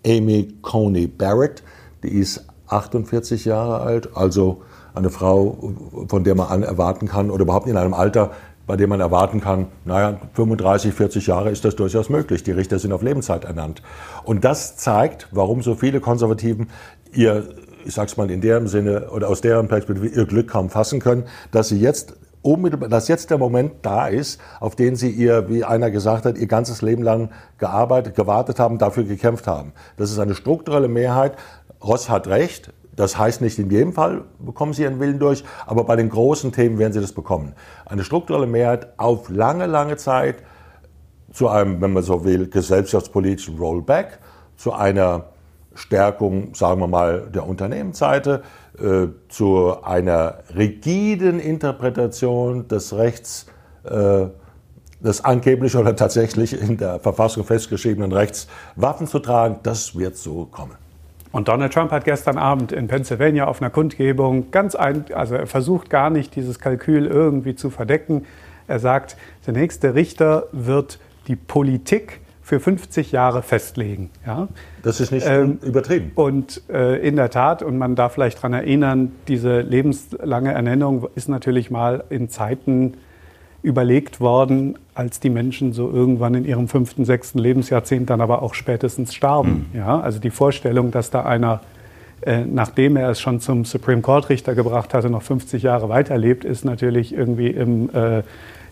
Amy 0.06 0.56
Coney 0.62 1.08
Barrett. 1.08 1.64
Die 2.04 2.10
ist 2.10 2.46
48 2.68 3.46
Jahre 3.46 3.80
alt, 3.80 4.16
also 4.16 4.62
eine 4.94 5.10
Frau, 5.10 5.74
von 6.08 6.24
der 6.24 6.36
man 6.36 6.64
erwarten 6.64 7.08
kann 7.08 7.32
oder 7.32 7.44
überhaupt 7.44 7.68
in 7.68 7.78
einem 7.78 7.94
Alter, 7.94 8.32
bei 8.68 8.76
dem 8.76 8.90
man 8.90 9.00
erwarten 9.00 9.42
kann, 9.42 9.68
naja, 9.84 10.20
35, 10.34 10.94
40 10.94 11.28
Jahre 11.28 11.52
ist 11.52 11.66
das 11.66 11.76
durchaus 11.76 12.10
möglich. 12.10 12.44
Die 12.44 12.52
Richter 12.52 12.80
sind 12.80 12.92
auf 12.94 13.02
Lebenszeit 13.02 13.44
ernannt. 13.46 13.82
Und 14.24 14.44
das 14.44 14.78
zeigt, 14.78 15.28
warum 15.32 15.62
so 15.62 15.76
viele 15.76 16.00
Konservativen 16.00 16.70
ihr, 17.14 17.48
ich 17.86 17.94
sag's 17.94 18.18
mal 18.18 18.32
in 18.32 18.42
deren 18.42 18.68
Sinne 18.68 19.12
oder 19.12 19.30
aus 19.30 19.42
deren 19.42 19.68
Perspektive 19.68 20.08
ihr 20.08 20.26
Glück 20.26 20.48
kaum 20.48 20.70
fassen 20.70 21.00
können, 21.00 21.26
dass 21.52 21.70
sie 21.70 21.80
jetzt 21.80 22.16
unmittelbar, 22.46 22.90
dass 22.90 23.08
jetzt 23.08 23.32
der 23.32 23.38
Moment 23.38 23.74
da 23.82 24.08
ist, 24.08 24.40
auf 24.60 24.76
den 24.76 24.96
sie 24.96 25.10
ihr, 25.10 25.50
wie 25.50 25.64
einer 25.64 25.90
gesagt 25.90 26.26
hat, 26.26 26.38
ihr 26.38 26.48
ganzes 26.48 26.82
Leben 26.82 27.02
lang 27.02 27.32
gearbeitet, 27.58 28.16
gewartet 28.16 28.60
haben, 28.60 28.78
dafür 28.78 29.04
gekämpft 29.04 29.48
haben. 29.48 29.74
Das 29.98 30.12
ist 30.12 30.20
eine 30.20 30.36
strukturelle 30.36 30.88
Mehrheit. 30.88 31.34
Ross 31.84 32.10
hat 32.10 32.28
recht. 32.28 32.72
Das 32.96 33.18
heißt 33.18 33.42
nicht, 33.42 33.60
in 33.60 33.70
jedem 33.70 33.92
Fall 33.92 34.24
bekommen 34.40 34.74
sie 34.74 34.84
ihren 34.84 35.00
Willen 35.00 35.20
durch, 35.20 35.44
aber 35.66 35.84
bei 35.84 35.98
den 35.98 36.10
großen 36.10 36.52
Themen 36.54 36.78
werden 36.78 36.94
sie 36.94 37.02
das 37.02 37.12
bekommen. 37.12 37.54
Eine 37.86 38.04
strukturelle 38.06 38.48
Mehrheit 38.48 38.88
auf 38.98 39.30
lange, 39.30 39.66
lange 39.66 39.98
Zeit 39.98 40.38
zu 41.34 41.50
einem, 41.50 41.82
wenn 41.82 41.92
man 41.92 42.04
so 42.04 42.24
will, 42.24 42.48
gesellschaftspolitischen 42.48 43.58
Rollback, 43.58 44.20
zu 44.56 44.72
einer 44.72 45.26
Stärkung, 45.74 46.56
sagen 46.56 46.80
wir 46.80 46.88
mal, 46.88 47.30
der 47.34 47.46
Unternehmensseite, 47.46 48.44
äh, 48.80 49.08
zu 49.30 49.82
einer 49.84 50.40
rigiden 50.56 51.40
Interpretation 51.40 52.68
des 52.68 52.96
Rechts, 52.96 53.48
äh, 53.84 54.28
des 55.00 55.24
angeblich 55.24 55.76
oder 55.76 55.96
tatsächlich 55.96 56.60
in 56.60 56.78
der 56.78 57.00
Verfassung 57.00 57.44
festgeschriebenen 57.44 58.12
Rechts, 58.12 58.48
Waffen 58.76 59.08
zu 59.08 59.20
tragen, 59.20 59.60
das 59.64 59.98
wird 59.98 60.18
so 60.18 60.46
kommen. 60.46 60.76
Und 61.32 61.48
Donald 61.50 61.74
Trump 61.74 61.92
hat 61.92 62.06
gestern 62.06 62.38
Abend 62.38 62.72
in 62.72 62.88
Pennsylvania 62.88 63.46
auf 63.46 63.62
einer 63.62 63.70
Kundgebung 63.70 64.52
ganz 64.52 64.74
ein, 64.74 65.06
also 65.14 65.36
er 65.36 65.48
versucht 65.48 65.90
gar 65.90 66.10
nicht, 66.10 66.36
dieses 66.36 66.60
Kalkül 66.60 67.06
irgendwie 67.06 67.56
zu 67.56 67.70
verdecken. 67.70 68.26
Er 68.68 68.80
sagt, 68.80 69.18
der 69.46 69.54
nächste 69.54 69.96
Richter 69.96 70.48
wird 70.54 71.00
die 71.28 71.36
Politik 71.36 72.22
für 72.46 72.60
50 72.60 73.12
Jahre 73.12 73.42
festlegen. 73.42 74.12
Ja? 74.24 74.48
Das 74.84 75.02
ist 75.02 75.12
nicht 75.12 75.26
ähm, 75.28 75.58
übertrieben. 75.64 76.12
Und 76.14 76.62
äh, 76.70 77.00
in 77.00 77.16
der 77.16 77.32
Tat, 77.32 77.64
und 77.64 77.80
man 77.80 77.96
darf 77.96 78.14
vielleicht 78.14 78.38
daran 78.38 78.54
erinnern, 78.54 79.14
diese 79.28 79.62
lebenslange 79.62 80.54
Ernennung 80.54 81.08
ist 81.16 81.28
natürlich 81.28 81.72
mal 81.72 82.04
in 82.12 82.30
Zeiten 82.30 82.98
überlegt 83.64 84.22
worden, 84.22 84.78
als 84.94 85.20
die 85.20 85.32
Menschen 85.32 85.74
so 85.74 85.90
irgendwann 85.90 86.36
in 86.36 86.46
ihrem 86.46 86.68
fünften, 86.68 87.04
sechsten 87.04 87.40
Lebensjahrzehnt 87.40 88.12
dann 88.12 88.22
aber 88.22 88.44
auch 88.44 88.54
spätestens 88.54 89.16
starben. 89.16 89.66
Mhm. 89.74 89.80
Ja, 89.80 90.00
also 90.00 90.20
die 90.20 90.30
Vorstellung, 90.30 90.92
dass 90.92 91.10
da 91.10 91.24
einer, 91.24 91.62
äh, 92.22 92.46
nachdem 92.46 92.96
er 92.96 93.10
es 93.10 93.20
schon 93.20 93.40
zum 93.40 93.66
Supreme 93.66 94.04
Court 94.04 94.30
Richter 94.30 94.54
gebracht 94.54 94.94
hatte, 94.94 95.10
noch 95.10 95.24
50 95.24 95.64
Jahre 95.64 95.90
weiterlebt, 95.90 96.46
ist 96.46 96.64
natürlich 96.64 97.12
irgendwie 97.12 97.48
im, 97.48 97.90
äh, 97.92 98.22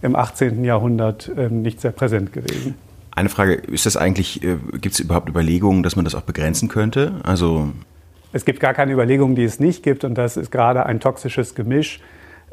im 0.03 0.15
18. 0.15 0.63
Jahrhundert 0.63 1.31
äh, 1.35 1.49
nicht 1.49 1.81
sehr 1.81 1.91
präsent 1.91 2.33
gewesen. 2.33 2.75
Eine 3.15 3.29
Frage, 3.29 3.53
ist 3.53 3.85
das 3.85 3.97
eigentlich, 3.97 4.43
äh, 4.43 4.57
gibt 4.79 4.95
es 4.95 4.99
überhaupt 4.99 5.29
Überlegungen, 5.29 5.83
dass 5.83 5.95
man 5.95 6.05
das 6.05 6.15
auch 6.15 6.21
begrenzen 6.21 6.69
könnte? 6.69 7.19
Also 7.23 7.69
es 8.31 8.45
gibt 8.45 8.59
gar 8.59 8.73
keine 8.73 8.91
Überlegungen, 8.91 9.35
die 9.35 9.43
es 9.43 9.59
nicht 9.59 9.83
gibt 9.83 10.03
und 10.03 10.15
das 10.15 10.37
ist 10.37 10.51
gerade 10.51 10.85
ein 10.85 10.99
toxisches 10.99 11.53
Gemisch 11.53 11.99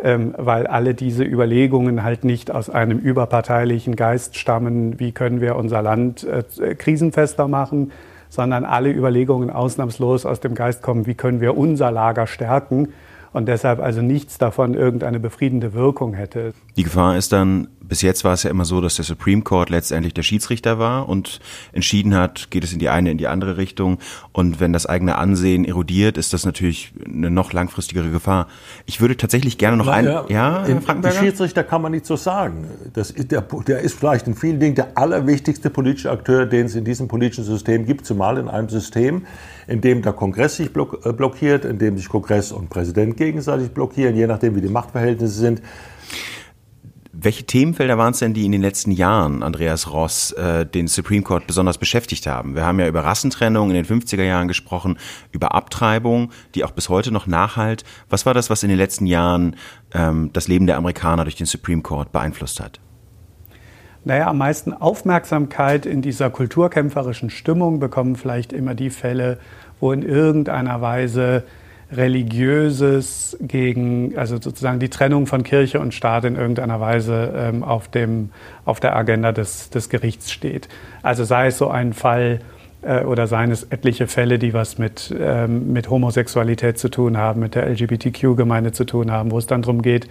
ähm, 0.02 0.35
weil 0.37 0.67
alle 0.67 0.95
diese 0.95 1.25
Überlegungen 1.25 2.02
halt 2.02 2.25
nicht 2.25 2.50
aus 2.50 2.71
einem 2.71 2.99
überparteilichen 2.99 3.97
Geist 3.97 4.37
stammen, 4.37 4.99
wie 4.99 5.12
können 5.12 5.40
wir 5.40 5.57
unser 5.57 5.83
Land 5.83 6.25
äh, 6.25 6.75
krisenfester 6.75 7.49
machen, 7.49 7.93
sondern 8.29 8.64
alle 8.64 8.90
Überlegungen 8.90 9.50
ausnahmslos 9.50 10.25
aus 10.25 10.40
dem 10.40 10.55
Geist 10.55 10.83
kommen, 10.83 11.07
wie 11.07 11.14
können 11.14 11.40
wir 11.40 11.57
unser 11.57 11.90
Lager 11.90 12.26
stärken 12.26 12.88
und 13.33 13.47
deshalb 13.47 13.81
also 13.81 14.02
nichts 14.02 14.38
davon 14.38 14.75
irgendeine 14.75 15.21
befriedende 15.21 15.75
Wirkung 15.75 16.14
hätte. 16.14 16.52
Die 16.76 16.85
Gefahr 16.85 17.17
ist 17.17 17.33
dann, 17.33 17.69
bis 17.90 18.02
jetzt 18.02 18.23
war 18.23 18.32
es 18.32 18.44
ja 18.44 18.50
immer 18.50 18.64
so, 18.64 18.80
dass 18.80 18.94
der 18.94 19.04
Supreme 19.04 19.42
Court 19.42 19.68
letztendlich 19.68 20.14
der 20.14 20.23
Schiedsrichter 20.23 20.78
war 20.78 21.09
und 21.09 21.40
entschieden 21.73 22.14
hat, 22.14 22.50
geht 22.50 22.62
es 22.62 22.73
in 22.73 22.78
die 22.78 22.88
eine, 22.88 23.11
in 23.11 23.18
die 23.18 23.26
andere 23.26 23.56
Richtung. 23.56 23.99
Und 24.30 24.61
wenn 24.61 24.73
das 24.73 24.87
eigene 24.87 25.18
Ansehen 25.18 25.64
erodiert, 25.64 26.16
ist 26.16 26.32
das 26.32 26.47
natürlich 26.47 26.92
eine 27.04 27.32
noch 27.32 27.52
langfristigere 27.52 28.11
Gefahr. 28.11 28.47
Ich 28.87 29.00
würde 29.00 29.16
tatsächlich 29.16 29.59
gerne 29.59 29.76
noch 29.76 29.88
ein, 29.88 30.04
ja, 30.04 30.25
ja 30.28 30.64
in, 30.66 30.80
Die 30.80 31.11
Schiedsrichter 31.11 31.64
kann 31.64 31.82
man 31.82 31.90
nicht 31.90 32.06
so 32.06 32.14
sagen. 32.14 32.68
Das 32.92 33.11
ist 33.11 33.32
der, 33.32 33.42
der 33.42 33.80
ist 33.80 33.99
vielleicht 33.99 34.28
in 34.28 34.37
vielen 34.37 34.61
Dingen 34.61 34.76
der 34.76 34.97
allerwichtigste 34.97 35.68
politische 35.68 36.12
Akteur, 36.12 36.47
den 36.47 36.66
es 36.66 36.76
in 36.76 36.85
diesem 36.85 37.09
politischen 37.09 37.42
System 37.42 37.87
gibt, 37.87 38.06
zumal 38.06 38.38
in 38.38 38.49
einem 38.49 38.68
System, 38.68 39.26
in 39.66 39.80
dem 39.80 40.02
der 40.02 40.12
Kongress 40.12 40.59
sich 40.59 40.68
äh, 40.68 41.12
blockiert, 41.12 41.64
in 41.64 41.80
dem 41.80 41.99
sich 41.99 42.09
Kongress 42.09 42.52
und 42.52 42.70
Präsident 42.70 43.16
gegenseitig 43.16 43.70
blockieren, 43.70 44.14
je 44.14 44.28
nachdem, 44.28 44.54
wie 44.54 44.61
die 44.61 44.68
Machtverhältnisse 44.68 45.35
sind. 45.35 45.61
Welche 47.12 47.45
Themenfelder 47.45 47.99
waren 47.99 48.12
es 48.12 48.21
denn, 48.21 48.35
die 48.35 48.47
in 48.47 48.52
den 48.52 48.62
letzten 48.62 48.93
Jahren, 48.93 49.43
Andreas 49.43 49.90
Ross, 49.90 50.31
äh, 50.33 50.64
den 50.64 50.87
Supreme 50.87 51.23
Court 51.23 51.45
besonders 51.45 51.76
beschäftigt 51.76 52.29
haben? 52.29 52.55
Wir 52.55 52.64
haben 52.64 52.79
ja 52.79 52.87
über 52.87 53.05
Rassentrennung 53.05 53.71
in 53.71 53.75
den 53.75 53.85
50er 53.85 54.23
Jahren 54.23 54.47
gesprochen, 54.47 54.97
über 55.33 55.52
Abtreibung, 55.52 56.31
die 56.55 56.62
auch 56.62 56.71
bis 56.71 56.88
heute 56.88 57.11
noch 57.11 57.26
nachhalt. 57.26 57.83
Was 58.09 58.26
war 58.26 58.35
das, 58.35 58.49
was 58.49 58.62
in 58.62 58.69
den 58.69 58.79
letzten 58.79 59.07
Jahren 59.07 59.57
ähm, 59.93 60.31
das 60.33 60.47
Leben 60.47 60.69
der 60.69 60.76
Amerikaner 60.76 61.25
durch 61.25 61.35
den 61.35 61.47
Supreme 61.47 61.83
Court 61.83 62.12
beeinflusst 62.12 62.61
hat? 62.61 62.79
Naja, 64.05 64.29
am 64.29 64.38
meisten 64.38 64.73
Aufmerksamkeit 64.73 65.87
in 65.87 66.02
dieser 66.02 66.31
kulturkämpferischen 66.31 67.29
Stimmung 67.29 67.81
bekommen 67.81 68.14
vielleicht 68.14 68.52
immer 68.52 68.75
die 68.76 68.88
Fälle, 68.88 69.38
wo 69.81 69.90
in 69.90 70.02
irgendeiner 70.02 70.81
Weise 70.81 71.43
religiöses 71.92 73.37
gegen, 73.40 74.16
also 74.16 74.37
sozusagen 74.40 74.78
die 74.78 74.90
Trennung 74.90 75.26
von 75.26 75.42
Kirche 75.42 75.80
und 75.80 75.92
Staat 75.92 76.25
in 76.25 76.37
irgendeiner 76.37 76.80
Weise 76.80 77.32
ähm, 77.37 77.64
auf, 77.64 77.88
dem, 77.88 78.30
auf 78.64 78.80
der 78.80 78.97
Agenda 78.97 79.32
des, 79.32 79.70
des 79.70 79.88
Gerichts 79.88 80.30
steht. 80.30 80.68
Also 81.02 81.25
sei 81.25 81.49
es 81.49 81.59
so 81.59 81.68
ein 81.68 81.92
Fall 81.92 82.40
äh, 82.82 83.02
oder 83.04 83.26
seien 83.26 83.50
es 83.50 83.64
etliche 83.64 84.06
Fälle, 84.06 84.38
die 84.38 84.54
was 84.54 84.78
mit, 84.78 85.14
ähm, 85.18 85.73
mit 85.73 85.90
Homosexualität 85.90 86.78
zu 86.78 86.90
tun 86.90 87.16
haben, 87.16 87.40
mit 87.40 87.54
der 87.54 87.68
LGBTQ-Gemeinde 87.68 88.73
zu 88.73 88.85
tun 88.85 89.11
haben, 89.11 89.30
wo 89.32 89.38
es 89.38 89.47
dann 89.47 89.62
darum 89.62 89.82
geht, 89.82 90.09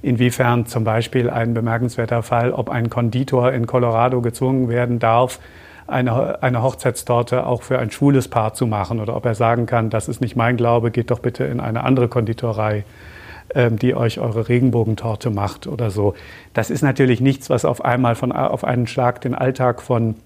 inwiefern 0.00 0.66
zum 0.66 0.84
Beispiel 0.84 1.28
ein 1.28 1.54
bemerkenswerter 1.54 2.22
Fall, 2.22 2.52
ob 2.52 2.70
ein 2.70 2.88
Konditor 2.88 3.52
in 3.52 3.66
Colorado 3.66 4.22
gezwungen 4.22 4.68
werden 4.68 4.98
darf, 4.98 5.40
eine, 5.88 6.42
eine 6.42 6.62
Hochzeitstorte 6.62 7.46
auch 7.46 7.62
für 7.62 7.78
ein 7.78 7.90
schwules 7.90 8.28
Paar 8.28 8.54
zu 8.54 8.66
machen 8.66 9.00
oder 9.00 9.16
ob 9.16 9.24
er 9.24 9.34
sagen 9.34 9.66
kann, 9.66 9.90
das 9.90 10.08
ist 10.08 10.20
nicht 10.20 10.36
mein 10.36 10.56
Glaube, 10.56 10.90
geht 10.90 11.10
doch 11.10 11.20
bitte 11.20 11.44
in 11.44 11.60
eine 11.60 11.82
andere 11.82 12.08
Konditorei, 12.08 12.84
ähm, 13.54 13.78
die 13.78 13.94
euch 13.94 14.20
eure 14.20 14.48
Regenbogentorte 14.48 15.30
macht 15.30 15.66
oder 15.66 15.90
so. 15.90 16.14
Das 16.52 16.70
ist 16.70 16.82
natürlich 16.82 17.20
nichts, 17.20 17.48
was 17.48 17.64
auf 17.64 17.84
einmal 17.84 18.14
von, 18.14 18.32
auf 18.32 18.64
einen 18.64 18.86
Schlag 18.86 19.22
den 19.22 19.34
Alltag 19.34 19.80
von 19.80 20.16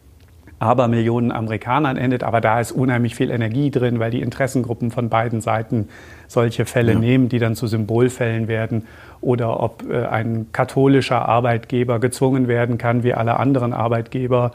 Abermillionen 0.59 1.33
Amerikanern 1.33 1.97
endet, 1.97 2.23
aber 2.23 2.40
da 2.40 2.61
ist 2.61 2.71
unheimlich 2.73 3.16
viel 3.16 3.31
Energie 3.31 3.71
drin, 3.71 3.99
weil 3.99 4.12
die 4.12 4.21
Interessengruppen 4.21 4.92
von 4.92 5.09
beiden 5.09 5.40
Seiten 5.40 5.88
solche 6.28 6.66
Fälle 6.66 6.92
ja. 6.92 6.99
nehmen, 6.99 7.28
die 7.28 7.40
dann 7.40 7.57
zu 7.57 7.66
Symbolfällen 7.66 8.47
werden 8.47 8.87
oder 9.21 9.61
ob 9.61 9.88
äh, 9.88 10.07
ein 10.07 10.47
katholischer 10.52 11.28
Arbeitgeber 11.28 11.99
gezwungen 11.99 12.49
werden 12.49 12.78
kann, 12.78 13.02
wie 13.02 13.12
alle 13.12 13.38
anderen 13.38 13.73
Arbeitgeber, 13.73 14.52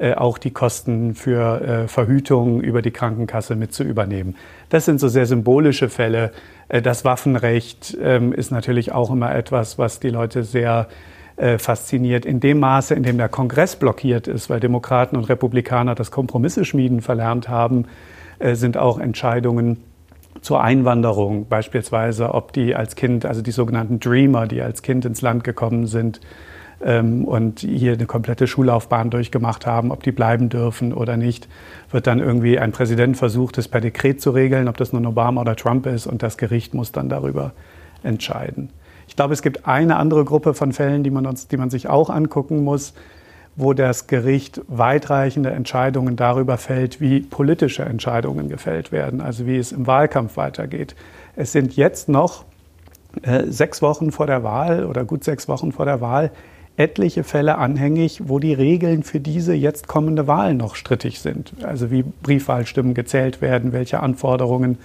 äh, 0.00 0.14
auch 0.14 0.38
die 0.38 0.50
Kosten 0.50 1.14
für 1.14 1.60
äh, 1.60 1.86
Verhütung 1.86 2.62
über 2.62 2.80
die 2.80 2.90
Krankenkasse 2.90 3.54
mit 3.54 3.74
zu 3.74 3.84
übernehmen. 3.84 4.34
Das 4.70 4.86
sind 4.86 4.98
so 4.98 5.08
sehr 5.08 5.26
symbolische 5.26 5.90
Fälle. 5.90 6.32
Äh, 6.68 6.80
das 6.80 7.04
Waffenrecht 7.04 7.98
ähm, 8.02 8.32
ist 8.32 8.50
natürlich 8.50 8.92
auch 8.92 9.10
immer 9.10 9.34
etwas, 9.34 9.78
was 9.78 10.00
die 10.00 10.08
Leute 10.08 10.42
sehr 10.42 10.88
fasziniert. 11.56 12.26
In 12.26 12.38
dem 12.38 12.60
Maße, 12.60 12.94
in 12.94 13.02
dem 13.02 13.16
der 13.16 13.30
Kongress 13.30 13.76
blockiert 13.76 14.28
ist, 14.28 14.50
weil 14.50 14.60
Demokraten 14.60 15.16
und 15.16 15.26
Republikaner 15.30 15.94
das 15.94 16.10
Kompromisse 16.10 16.66
schmieden 16.66 17.00
verlernt 17.00 17.48
haben, 17.48 17.86
sind 18.52 18.76
auch 18.76 18.98
Entscheidungen 18.98 19.78
zur 20.42 20.62
Einwanderung, 20.62 21.46
beispielsweise, 21.48 22.34
ob 22.34 22.52
die 22.52 22.76
als 22.76 22.94
Kind, 22.94 23.24
also 23.24 23.40
die 23.40 23.52
sogenannten 23.52 24.00
Dreamer, 24.00 24.48
die 24.48 24.60
als 24.60 24.82
Kind 24.82 25.06
ins 25.06 25.22
Land 25.22 25.42
gekommen 25.42 25.86
sind, 25.86 26.20
ähm, 26.82 27.24
und 27.24 27.60
hier 27.60 27.92
eine 27.92 28.06
komplette 28.06 28.46
Schullaufbahn 28.46 29.10
durchgemacht 29.10 29.66
haben, 29.66 29.90
ob 29.90 30.02
die 30.02 30.12
bleiben 30.12 30.48
dürfen 30.48 30.92
oder 30.92 31.16
nicht, 31.16 31.48
wird 31.90 32.06
dann 32.06 32.18
irgendwie 32.18 32.58
ein 32.58 32.72
Präsident 32.72 33.16
versucht, 33.16 33.58
es 33.58 33.68
per 33.68 33.80
Dekret 33.80 34.20
zu 34.20 34.30
regeln, 34.30 34.68
ob 34.68 34.76
das 34.76 34.92
nun 34.92 35.06
Obama 35.06 35.40
oder 35.40 35.56
Trump 35.56 35.86
ist, 35.86 36.06
und 36.06 36.22
das 36.22 36.36
Gericht 36.36 36.74
muss 36.74 36.92
dann 36.92 37.08
darüber 37.08 37.52
entscheiden. 38.02 38.70
Ich 39.08 39.16
glaube, 39.16 39.34
es 39.34 39.42
gibt 39.42 39.66
eine 39.66 39.96
andere 39.96 40.24
Gruppe 40.24 40.54
von 40.54 40.72
Fällen, 40.72 41.02
die 41.02 41.10
man, 41.10 41.26
uns, 41.26 41.48
die 41.48 41.56
man 41.56 41.68
sich 41.68 41.88
auch 41.88 42.10
angucken 42.10 42.62
muss, 42.62 42.94
wo 43.56 43.72
das 43.74 44.06
Gericht 44.06 44.60
weitreichende 44.68 45.50
Entscheidungen 45.50 46.16
darüber 46.16 46.56
fällt, 46.56 47.00
wie 47.00 47.20
politische 47.20 47.84
Entscheidungen 47.84 48.48
gefällt 48.48 48.92
werden, 48.92 49.20
also 49.20 49.46
wie 49.46 49.58
es 49.58 49.72
im 49.72 49.86
Wahlkampf 49.86 50.36
weitergeht. 50.36 50.94
Es 51.36 51.52
sind 51.52 51.76
jetzt 51.76 52.08
noch 52.08 52.44
äh, 53.22 53.46
sechs 53.48 53.82
Wochen 53.82 54.12
vor 54.12 54.26
der 54.26 54.44
Wahl 54.44 54.86
oder 54.86 55.04
gut 55.04 55.24
sechs 55.24 55.48
Wochen 55.48 55.72
vor 55.72 55.84
der 55.84 56.00
Wahl 56.00 56.30
etliche 56.76 57.24
Fälle 57.24 57.58
anhängig, 57.58 58.22
wo 58.24 58.38
die 58.38 58.54
Regeln 58.54 59.02
für 59.02 59.20
diese 59.20 59.54
jetzt 59.54 59.86
kommende 59.86 60.26
Wahl 60.26 60.54
noch 60.54 60.76
strittig 60.76 61.20
sind. 61.20 61.52
Also 61.62 61.90
wie 61.90 62.02
Briefwahlstimmen 62.02 62.94
gezählt 62.94 63.42
werden, 63.42 63.72
welche 63.72 64.00
Anforderungen 64.00 64.78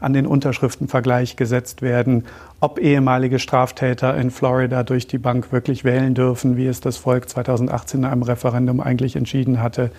an 0.00 0.12
den 0.12 0.26
Unterschriftenvergleich 0.26 1.36
gesetzt 1.36 1.82
werden, 1.82 2.24
ob 2.60 2.78
ehemalige 2.78 3.38
Straftäter 3.38 4.16
in 4.16 4.30
Florida 4.30 4.82
durch 4.82 5.06
die 5.06 5.18
Bank 5.18 5.52
wirklich 5.52 5.84
wählen 5.84 6.14
dürfen, 6.14 6.56
wie 6.56 6.66
es 6.66 6.80
das 6.80 6.96
Volk 6.96 7.28
2018 7.28 8.00
in 8.00 8.06
einem 8.06 8.22
Referendum 8.22 8.80
eigentlich 8.80 9.16
entschieden 9.16 9.62
hatte. 9.62 9.90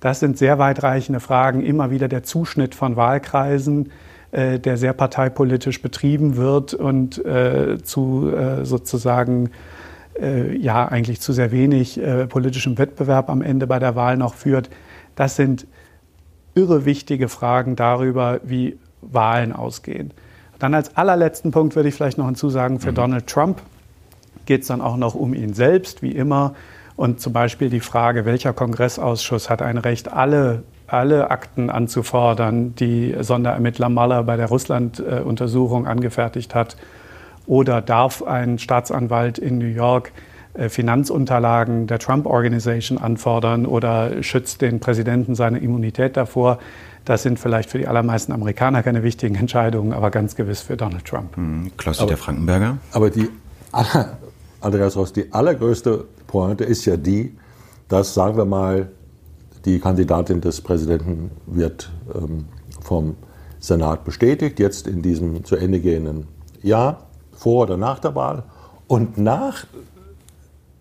Das 0.00 0.20
sind 0.20 0.38
sehr 0.38 0.58
weitreichende 0.58 1.20
Fragen. 1.20 1.62
Immer 1.62 1.90
wieder 1.90 2.08
der 2.08 2.22
Zuschnitt 2.22 2.74
von 2.74 2.96
Wahlkreisen, 2.96 3.90
äh, 4.32 4.58
der 4.58 4.76
sehr 4.76 4.92
parteipolitisch 4.92 5.82
betrieben 5.82 6.36
wird 6.36 6.72
und 6.74 7.24
äh, 7.24 7.78
zu 7.82 8.30
äh, 8.30 8.64
sozusagen 8.64 9.50
äh, 10.20 10.56
ja 10.56 10.86
eigentlich 10.86 11.20
zu 11.20 11.32
sehr 11.32 11.52
wenig 11.52 12.00
äh, 12.00 12.26
politischem 12.26 12.78
Wettbewerb 12.78 13.30
am 13.30 13.42
Ende 13.42 13.66
bei 13.66 13.78
der 13.78 13.96
Wahl 13.96 14.16
noch 14.16 14.34
führt. 14.34 14.70
Das 15.16 15.36
sind 15.36 15.66
irre 16.54 16.84
wichtige 16.84 17.28
Fragen 17.28 17.76
darüber, 17.76 18.40
wie 18.44 18.78
Wahlen 19.00 19.52
ausgehen. 19.52 20.12
Dann 20.58 20.74
als 20.74 20.96
allerletzten 20.96 21.52
Punkt 21.52 21.74
würde 21.74 21.88
ich 21.88 21.94
vielleicht 21.94 22.18
noch 22.18 22.26
hinzusagen, 22.26 22.80
für 22.80 22.90
mhm. 22.90 22.96
Donald 22.96 23.26
Trump 23.26 23.62
geht 24.46 24.62
es 24.62 24.68
dann 24.68 24.80
auch 24.80 24.96
noch 24.96 25.14
um 25.14 25.32
ihn 25.32 25.54
selbst, 25.54 26.02
wie 26.02 26.10
immer. 26.10 26.54
Und 26.96 27.20
zum 27.20 27.32
Beispiel 27.32 27.70
die 27.70 27.80
Frage, 27.80 28.26
welcher 28.26 28.52
Kongressausschuss 28.52 29.48
hat 29.48 29.62
ein 29.62 29.78
Recht, 29.78 30.12
alle, 30.12 30.64
alle 30.86 31.30
Akten 31.30 31.70
anzufordern, 31.70 32.74
die 32.74 33.14
Sonderermittler 33.20 33.88
Mueller 33.88 34.22
bei 34.24 34.36
der 34.36 34.46
Russland-Untersuchung 34.46 35.86
angefertigt 35.86 36.54
hat 36.54 36.76
oder 37.50 37.82
darf 37.82 38.22
ein 38.22 38.60
Staatsanwalt 38.60 39.36
in 39.36 39.58
New 39.58 39.66
York 39.66 40.12
äh, 40.54 40.68
Finanzunterlagen 40.68 41.88
der 41.88 41.98
Trump 41.98 42.26
Organization 42.26 42.96
anfordern 42.96 43.66
oder 43.66 44.22
schützt 44.22 44.60
den 44.62 44.78
Präsidenten 44.78 45.34
seine 45.34 45.58
Immunität 45.58 46.16
davor? 46.16 46.60
Das 47.04 47.24
sind 47.24 47.40
vielleicht 47.40 47.68
für 47.68 47.78
die 47.78 47.88
allermeisten 47.88 48.30
Amerikaner 48.30 48.84
keine 48.84 49.02
wichtigen 49.02 49.34
Entscheidungen, 49.34 49.92
aber 49.92 50.12
ganz 50.12 50.36
gewiss 50.36 50.60
für 50.60 50.76
Donald 50.76 51.04
Trump. 51.04 51.36
Mhm. 51.36 51.72
Klaus-Dieter 51.76 52.16
Frankenberger? 52.16 52.78
Aber 52.92 53.10
die, 53.10 53.28
Andreas 54.60 54.96
Ross, 54.96 55.12
die 55.12 55.32
allergrößte 55.32 56.04
Pointe 56.28 56.62
ist 56.62 56.84
ja 56.84 56.96
die, 56.96 57.36
dass, 57.88 58.14
sagen 58.14 58.36
wir 58.36 58.44
mal, 58.44 58.90
die 59.64 59.80
Kandidatin 59.80 60.40
des 60.40 60.60
Präsidenten 60.60 61.32
wird 61.46 61.90
ähm, 62.14 62.44
vom 62.80 63.16
Senat 63.58 64.04
bestätigt, 64.04 64.60
jetzt 64.60 64.86
in 64.86 65.02
diesem 65.02 65.44
zu 65.44 65.56
Ende 65.56 65.80
gehenden 65.80 66.28
Jahr 66.62 67.09
vor 67.40 67.62
oder 67.62 67.76
nach 67.78 67.98
der 67.98 68.14
Wahl. 68.14 68.42
Und 68.86 69.16
nach, 69.16 69.64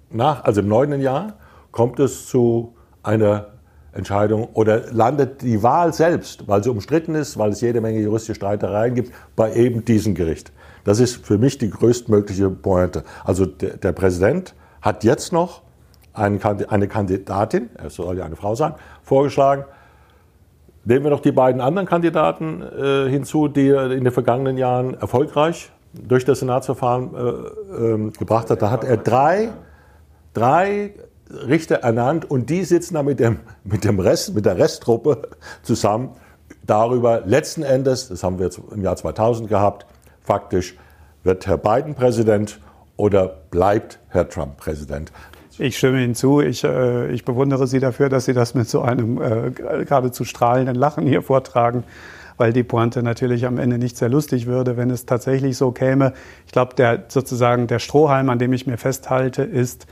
nach 0.10 0.44
also 0.44 0.60
im 0.60 0.68
neunten 0.68 1.00
Jahr, 1.00 1.34
kommt 1.72 2.00
es 2.00 2.28
zu 2.28 2.74
einer 3.02 3.48
Entscheidung 3.94 4.50
oder 4.54 4.92
landet 4.92 5.42
die 5.42 5.64
Wahl 5.64 5.94
selbst, 5.94 6.48
weil 6.48 6.64
sie 6.64 6.70
umstritten 6.70 7.16
ist, 7.16 7.38
weil 7.38 7.52
es 7.52 7.62
jede 7.62 7.80
Menge 7.80 8.00
juristische 8.00 8.36
Streitereien 8.36 8.94
gibt, 8.94 9.14
bei 9.36 9.54
eben 9.54 9.86
diesem 9.86 10.16
Gericht. 10.16 10.52
Das 10.84 11.00
ist 11.00 11.26
für 11.26 11.38
mich 11.38 11.58
die 11.58 11.70
größtmögliche 11.70 12.50
Pointe. 12.50 13.04
Also 13.24 13.46
der, 13.46 13.78
der 13.78 13.94
Präsident 13.94 14.54
hat 14.82 15.04
jetzt 15.04 15.32
noch 15.32 15.62
eine 16.14 16.88
Kandidatin, 16.88 17.70
es 17.86 17.96
soll 17.96 18.18
ja 18.18 18.26
eine 18.26 18.36
Frau 18.36 18.56
sein, 18.56 18.74
vorgeschlagen. 19.04 19.64
Nehmen 20.84 21.06
wir 21.06 21.12
noch 21.12 21.22
die 21.22 21.32
beiden 21.32 21.62
anderen 21.62 21.88
Kandidaten 21.88 22.62
äh, 22.62 23.10
hinzu, 23.10 23.48
die 23.48 23.70
in 23.70 24.04
den 24.04 24.12
vergangenen 24.12 24.58
Jahren 24.58 24.96
erfolgreich 24.96 25.72
durch 25.94 26.26
das 26.26 26.40
Senatsverfahren 26.40 27.16
äh, 27.16 27.84
äh, 27.84 28.12
gebracht 28.12 28.50
hat. 28.50 28.62
Da 28.62 28.72
hat 28.72 28.84
er 28.84 28.98
drei, 28.98 29.50
drei 30.34 30.94
Richter 31.30 31.78
ernannt 31.78 32.30
und 32.30 32.50
die 32.50 32.64
sitzen 32.64 32.96
dann 32.96 33.06
mit, 33.06 33.20
dem, 33.20 33.40
mit, 33.64 33.84
dem 33.84 34.00
Rest, 34.00 34.34
mit 34.36 34.46
der 34.46 34.58
Resttruppe 34.58 35.30
zusammen 35.64 36.12
darüber. 36.66 37.22
Letzten 37.26 37.64
Endes, 37.64 38.10
das 38.10 38.24
haben 38.24 38.40
wir 38.40 38.46
jetzt 38.46 38.60
im 38.72 38.82
Jahr 38.82 38.96
2000 38.96 39.50
gehabt, 39.50 39.86
faktisch 40.22 40.76
wird 41.24 41.48
Herr 41.48 41.58
Biden 41.58 41.96
Präsident 41.96 42.60
oder 42.96 43.28
bleibt 43.52 44.00
Herr 44.10 44.28
Trump 44.30 44.58
Präsident? 44.58 45.12
Ich 45.58 45.78
stimme 45.78 46.02
Ihnen 46.02 46.16
zu. 46.16 46.40
Ich, 46.40 46.64
äh, 46.64 47.12
ich 47.12 47.26
bewundere 47.26 47.68
Sie 47.68 47.80
dafür, 47.80 48.08
dass 48.08 48.26
Sie 48.26 48.34
das 48.34 48.56
mit 48.56 48.70
so 48.70 48.82
einem 48.82 49.22
äh, 49.22 49.52
geradezu 49.52 50.24
strahlenden 50.24 50.76
Lachen 50.76 51.06
hier 51.06 51.22
vortragen, 51.22 51.84
weil 52.40 52.54
die 52.54 52.64
Pointe 52.64 53.04
natürlich 53.04 53.46
am 53.46 53.60
Ende 53.60 53.78
nicht 53.78 53.98
sehr 53.98 54.10
lustig 54.10 54.48
würde, 54.48 54.78
wenn 54.78 54.90
es 54.90 55.06
tatsächlich 55.06 55.58
so 55.58 55.72
käme. 55.72 56.14
Ich 56.46 56.52
glaube, 56.52 56.74
der 56.76 57.04
sozusagen 57.10 57.68
der 57.68 57.80
Strohhalm, 57.80 58.30
an 58.30 58.40
dem 58.40 58.54
ich 58.54 58.66
mir 58.66 58.78
festhalte, 58.78 59.44
ist, 59.44 59.88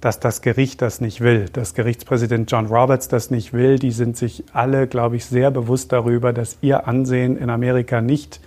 dass 0.00 0.20
das 0.20 0.42
Gericht 0.42 0.80
das 0.80 1.00
nicht 1.00 1.20
will, 1.20 1.46
dass 1.52 1.74
Gerichtspräsident 1.74 2.50
John 2.50 2.66
Roberts 2.66 3.08
das 3.08 3.30
nicht 3.30 3.52
will. 3.52 3.78
Die 3.78 3.90
sind 3.90 4.16
sich 4.16 4.44
alle, 4.52 4.86
glaube 4.86 5.16
ich, 5.16 5.24
sehr 5.24 5.50
bewusst 5.50 5.92
darüber, 5.92 6.32
dass 6.32 6.58
ihr 6.60 6.86
Ansehen 6.86 7.36
in 7.36 7.50
Amerika 7.50 8.00
nicht, 8.00 8.40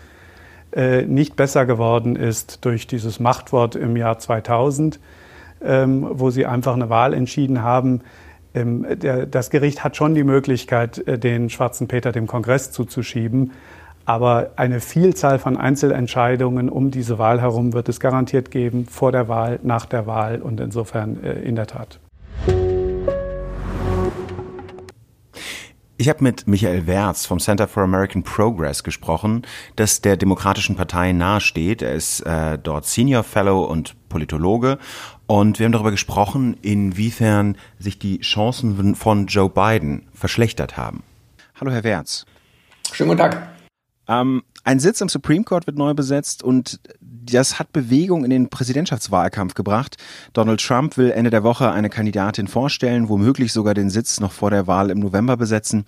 äh, 0.72 1.01
nicht 1.01 1.36
besser 1.36 1.65
geworden 1.65 2.15
ist 2.15 2.63
durch 2.63 2.88
dieses 2.88 3.20
Machtwort 3.20 3.75
im 3.75 3.98
Jahr 3.98 4.17
2000, 4.17 5.00
ähm, 5.62 6.08
wo 6.10 6.29
sie 6.29 6.46
einfach 6.46 6.74
eine 6.74 6.89
Wahl 6.89 7.13
entschieden 7.13 7.62
haben. 7.62 8.00
Ähm, 8.53 8.86
das 9.29 9.50
Gericht 9.50 9.84
hat 9.84 9.96
schon 9.96 10.13
die 10.13 10.24
Möglichkeit, 10.24 11.05
äh, 11.08 11.17
den 11.17 11.50
schwarzen 11.50 11.88
Peter 11.88 12.12
dem 12.12 12.27
Kongress 12.27 12.72
zuzuschieben. 12.72 13.51
Aber 14.05 14.51
eine 14.55 14.79
Vielzahl 14.79 15.39
von 15.39 15.58
Einzelentscheidungen 15.58 16.70
um 16.70 16.91
diese 16.91 17.20
Wahl 17.20 17.39
herum 17.39 17.74
wird 17.74 17.88
es 17.88 18.00
garantiert 18.00 18.51
geben, 18.51 18.86
vor 18.86 19.12
der 19.12 19.27
Wahl, 19.27 19.60
nach 19.63 19.86
der 19.86 20.08
Wahl 20.08 20.41
und 20.41 20.60
insofern 20.60 21.24
äh, 21.24 21.34
in 21.34 21.55
der 21.55 21.67
Tat. 21.67 22.00
Ich 26.01 26.10
habe 26.10 26.24
mit 26.24 26.48
Michael 26.48 26.88
Werz 26.88 27.27
vom 27.27 27.38
Center 27.38 27.67
for 27.67 27.84
American 27.84 28.24
Progress 28.24 28.84
gesprochen, 28.84 29.43
das 29.75 30.01
der 30.01 30.17
Demokratischen 30.17 30.75
Partei 30.75 31.12
nahesteht. 31.12 31.84
Er 31.84 31.93
ist 31.93 32.22
äh, 32.22 32.58
dort 32.58 32.88
Senior 32.88 33.22
Fellow 33.22 33.63
und 33.65 33.96
Politologe. 34.10 34.79
Und 35.32 35.60
wir 35.60 35.66
haben 35.66 35.72
darüber 35.72 35.92
gesprochen, 35.92 36.58
inwiefern 36.62 37.56
sich 37.80 37.98
die 37.98 38.20
Chancen 38.20 38.96
von 38.96 39.28
Joe 39.28 39.50
Biden 39.50 40.06
verschlechtert 40.14 40.76
haben. 40.76 41.04
Hallo, 41.58 41.72
Herr 41.72 41.86
Werz. 41.86 42.26
Schönen 42.92 43.12
guten 43.12 43.22
Tag. 43.22 43.48
Ähm, 44.12 44.44
ein 44.63 44.80
Sitz 44.80 45.01
im 45.01 45.10
Supreme 45.10 45.44
Court 45.44 45.65
wird 45.65 45.77
neu 45.77 45.94
besetzt 45.94 46.44
und 46.44 46.80
das 47.00 47.60
hat 47.60 47.72
Bewegung 47.72 48.24
in 48.25 48.30
den 48.30 48.50
Präsidentschaftswahlkampf 48.50 49.53
gebracht. 49.53 49.96
Donald 50.34 50.60
Trump 50.60 50.98
will 50.98 51.12
Ende 51.12 51.30
der 51.30 51.44
Woche 51.44 51.72
eine 51.72 51.89
Kandidatin 51.89 52.48
vorstellen, 52.48 53.10
womöglich 53.10 53.53
sogar 53.53 53.74
den 53.74 53.89
Sitz 53.89 54.20
noch 54.20 54.32
vor 54.32 54.51
der 54.51 54.68
Wahl 54.68 54.89
im 54.89 55.00
November 55.00 55.38
besetzen. 55.38 55.86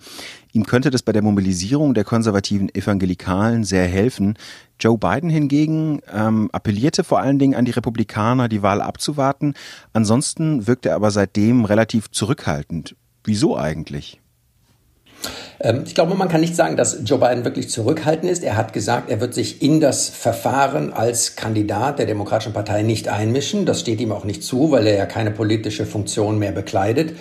Ihm 0.52 0.64
könnte 0.64 0.90
das 0.90 1.02
bei 1.02 1.12
der 1.12 1.22
Mobilisierung 1.22 1.92
der 1.92 2.04
konservativen 2.04 2.74
Evangelikalen 2.74 3.64
sehr 3.64 3.86
helfen. 3.86 4.38
Joe 4.80 4.96
Biden 4.96 5.28
hingegen 5.28 6.00
ähm, 6.12 6.48
appellierte 6.52 7.04
vor 7.04 7.20
allen 7.20 7.38
Dingen 7.38 7.54
an 7.54 7.64
die 7.64 7.72
Republikaner, 7.72 8.48
die 8.48 8.62
Wahl 8.62 8.80
abzuwarten. 8.80 9.54
Ansonsten 9.92 10.66
wirkt 10.66 10.86
er 10.86 10.94
aber 10.94 11.10
seitdem 11.10 11.64
relativ 11.64 12.10
zurückhaltend. 12.10 12.96
Wieso 13.22 13.56
eigentlich? 13.56 14.20
Ähm, 15.64 15.82
ich 15.86 15.94
glaube, 15.94 16.14
man 16.14 16.28
kann 16.28 16.42
nicht 16.42 16.54
sagen, 16.54 16.76
dass 16.76 16.98
Joe 17.04 17.18
Biden 17.18 17.44
wirklich 17.44 17.70
zurückhaltend 17.70 18.30
ist. 18.30 18.44
Er 18.44 18.56
hat 18.56 18.72
gesagt, 18.72 19.10
er 19.10 19.20
wird 19.20 19.34
sich 19.34 19.62
in 19.62 19.80
das 19.80 20.10
Verfahren 20.10 20.92
als 20.92 21.34
Kandidat 21.34 21.98
der 21.98 22.06
Demokratischen 22.06 22.52
Partei 22.52 22.82
nicht 22.82 23.08
einmischen. 23.08 23.64
Das 23.64 23.80
steht 23.80 24.00
ihm 24.00 24.12
auch 24.12 24.24
nicht 24.24 24.44
zu, 24.44 24.70
weil 24.70 24.86
er 24.86 24.96
ja 24.96 25.06
keine 25.06 25.30
politische 25.30 25.86
Funktion 25.86 26.38
mehr 26.38 26.52
bekleidet. 26.52 27.14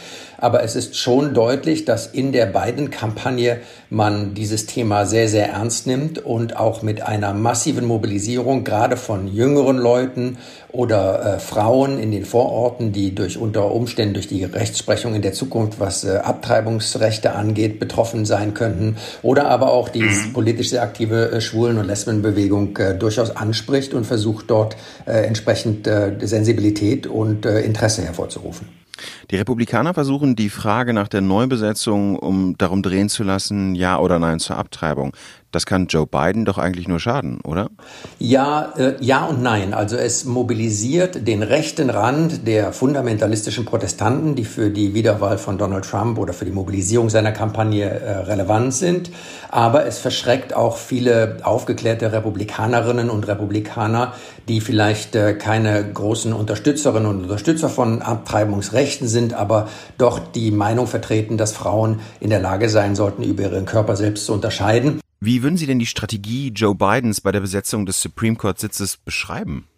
Aber 0.44 0.62
es 0.62 0.76
ist 0.76 0.98
schon 0.98 1.34
deutlich, 1.34 1.86
dass 1.86 2.06
in 2.06 2.34
der 2.34 2.48
Biden-Kampagne 2.48 3.62
man 3.90 4.34
dieses 4.34 4.66
Thema 4.66 5.06
sehr, 5.06 5.30
sehr 5.30 5.48
ernst 5.48 5.88
nimmt 5.88 6.20
und 6.20 6.58
auch 6.58 6.82
mit 6.82 7.02
einer 7.02 7.34
massiven 7.34 7.86
Mobilisierung, 7.86 8.66
gerade 8.66 8.98
von 8.98 9.30
jüngeren 9.30 9.78
Leuten 9.78 10.38
oder 10.68 11.36
äh, 11.36 11.40
Frauen 11.40 11.98
in 11.98 12.12
den 12.12 12.26
Vororten, 12.26 12.92
die 12.92 13.16
durch 13.16 13.38
unter 13.38 13.72
Umständen 13.72 14.16
durch 14.16 14.28
die 14.28 14.44
Rechtsprechung 14.44 15.16
in 15.16 15.22
der 15.22 15.32
Zukunft, 15.32 15.80
was 15.80 16.04
äh, 16.04 16.18
Abtreibungsrechte 16.18 17.32
angeht, 17.32 17.80
betroffen 17.80 18.26
sein 18.26 18.54
könnten 18.54 18.98
oder 19.22 19.48
aber 19.48 19.72
auch 19.72 19.88
die 19.88 20.02
mhm. 20.02 20.34
politisch 20.34 20.72
sehr 20.72 20.84
aktive 20.84 21.32
äh, 21.32 21.40
Schwulen- 21.40 21.78
und 21.78 21.88
Lesbenbewegung 21.88 22.76
äh, 22.76 22.96
durchaus 22.96 23.34
anspricht 23.34 23.94
und 23.94 24.04
versucht 24.04 24.52
dort 24.52 24.76
äh, 25.06 25.26
entsprechend 25.26 25.88
äh, 25.88 26.18
Sensibilität 26.20 27.08
und 27.08 27.46
Interesse 27.46 28.02
hervorzurufen. 28.02 28.83
Die 29.32 29.38
Republikaner 29.38 29.94
versuchen 29.94 30.36
die 30.36 30.50
Frage 30.50 30.94
nach 30.94 31.08
der 31.08 31.22
Neubesetzung, 31.22 32.18
um 32.18 32.58
darum 32.58 32.82
drehen 32.82 33.10
zu 33.10 33.24
lassen, 33.24 33.76
ja 33.76 34.00
oder 34.00 34.20
nein 34.20 34.40
zur 34.40 34.58
Abtreibung. 34.58 35.14
Das 35.54 35.68
kann 35.68 35.86
Joe 35.86 36.08
Biden 36.08 36.46
doch 36.46 36.58
eigentlich 36.58 36.88
nur 36.88 37.00
schaden, 37.00 37.40
oder? 37.42 37.70
Ja, 38.18 38.74
äh, 38.76 38.96
ja 39.02 39.26
und 39.26 39.44
nein. 39.44 39.76
Also 39.76 39.96
es 39.98 40.26
mobilisiert 40.26 41.28
den 41.28 41.44
rechten 41.44 41.92
Rand 41.92 42.48
der 42.48 42.74
fundamentalistischen 42.74 43.64
Protestanten, 43.64 44.34
die 44.34 44.46
für 44.46 44.72
die 44.72 44.96
Wiederwahl 44.96 45.38
von 45.38 45.60
Donald 45.60 45.86
Trump 45.86 46.18
oder 46.18 46.34
für 46.34 46.46
die 46.46 46.52
Mobilisierung 46.52 47.12
seiner 47.12 47.32
Kampagne 47.32 47.88
äh, 47.88 48.12
relevant 48.22 48.74
sind. 48.74 49.12
Aber 49.52 49.86
es 49.86 50.00
verschreckt 50.00 50.56
auch 50.56 50.78
viele 50.78 51.38
aufgeklärte 51.44 52.12
Republikanerinnen 52.12 53.12
und 53.12 53.28
Republikaner, 53.28 54.14
die 54.48 54.60
vielleicht 54.60 55.14
äh, 55.14 55.36
keine 55.36 55.86
großen 55.94 56.34
Unterstützerinnen 56.34 57.08
und 57.08 57.22
Unterstützer 57.22 57.70
von 57.70 58.02
Abtreibungsrechten 58.02 59.08
sind, 59.08 59.36
aber 59.36 59.68
doch 60.00 60.18
die 60.18 60.50
Meinung 60.50 60.88
vertreten, 60.88 61.38
dass 61.38 61.52
Frauen 61.52 62.00
in 62.20 62.32
der 62.32 62.40
Lage 62.40 62.70
sein 62.70 62.96
sollten, 62.96 63.22
über 63.22 63.44
ihren 63.44 63.66
Körper 63.66 63.96
selbst 63.96 64.26
zu 64.26 64.34
unterscheiden. 64.34 65.03
Wie 65.26 65.42
würden 65.42 65.56
Sie 65.56 65.68
denn 65.68 65.80
die 65.80 65.86
Strategie 65.86 66.50
Joe 66.50 66.76
Bidens 66.76 67.22
bei 67.22 67.32
der 67.32 67.40
Besetzung 67.40 67.86
des 67.86 68.02
Supreme 68.02 68.36
Court 68.36 68.60
Sitzes 68.60 68.98
beschreiben? 68.98 69.70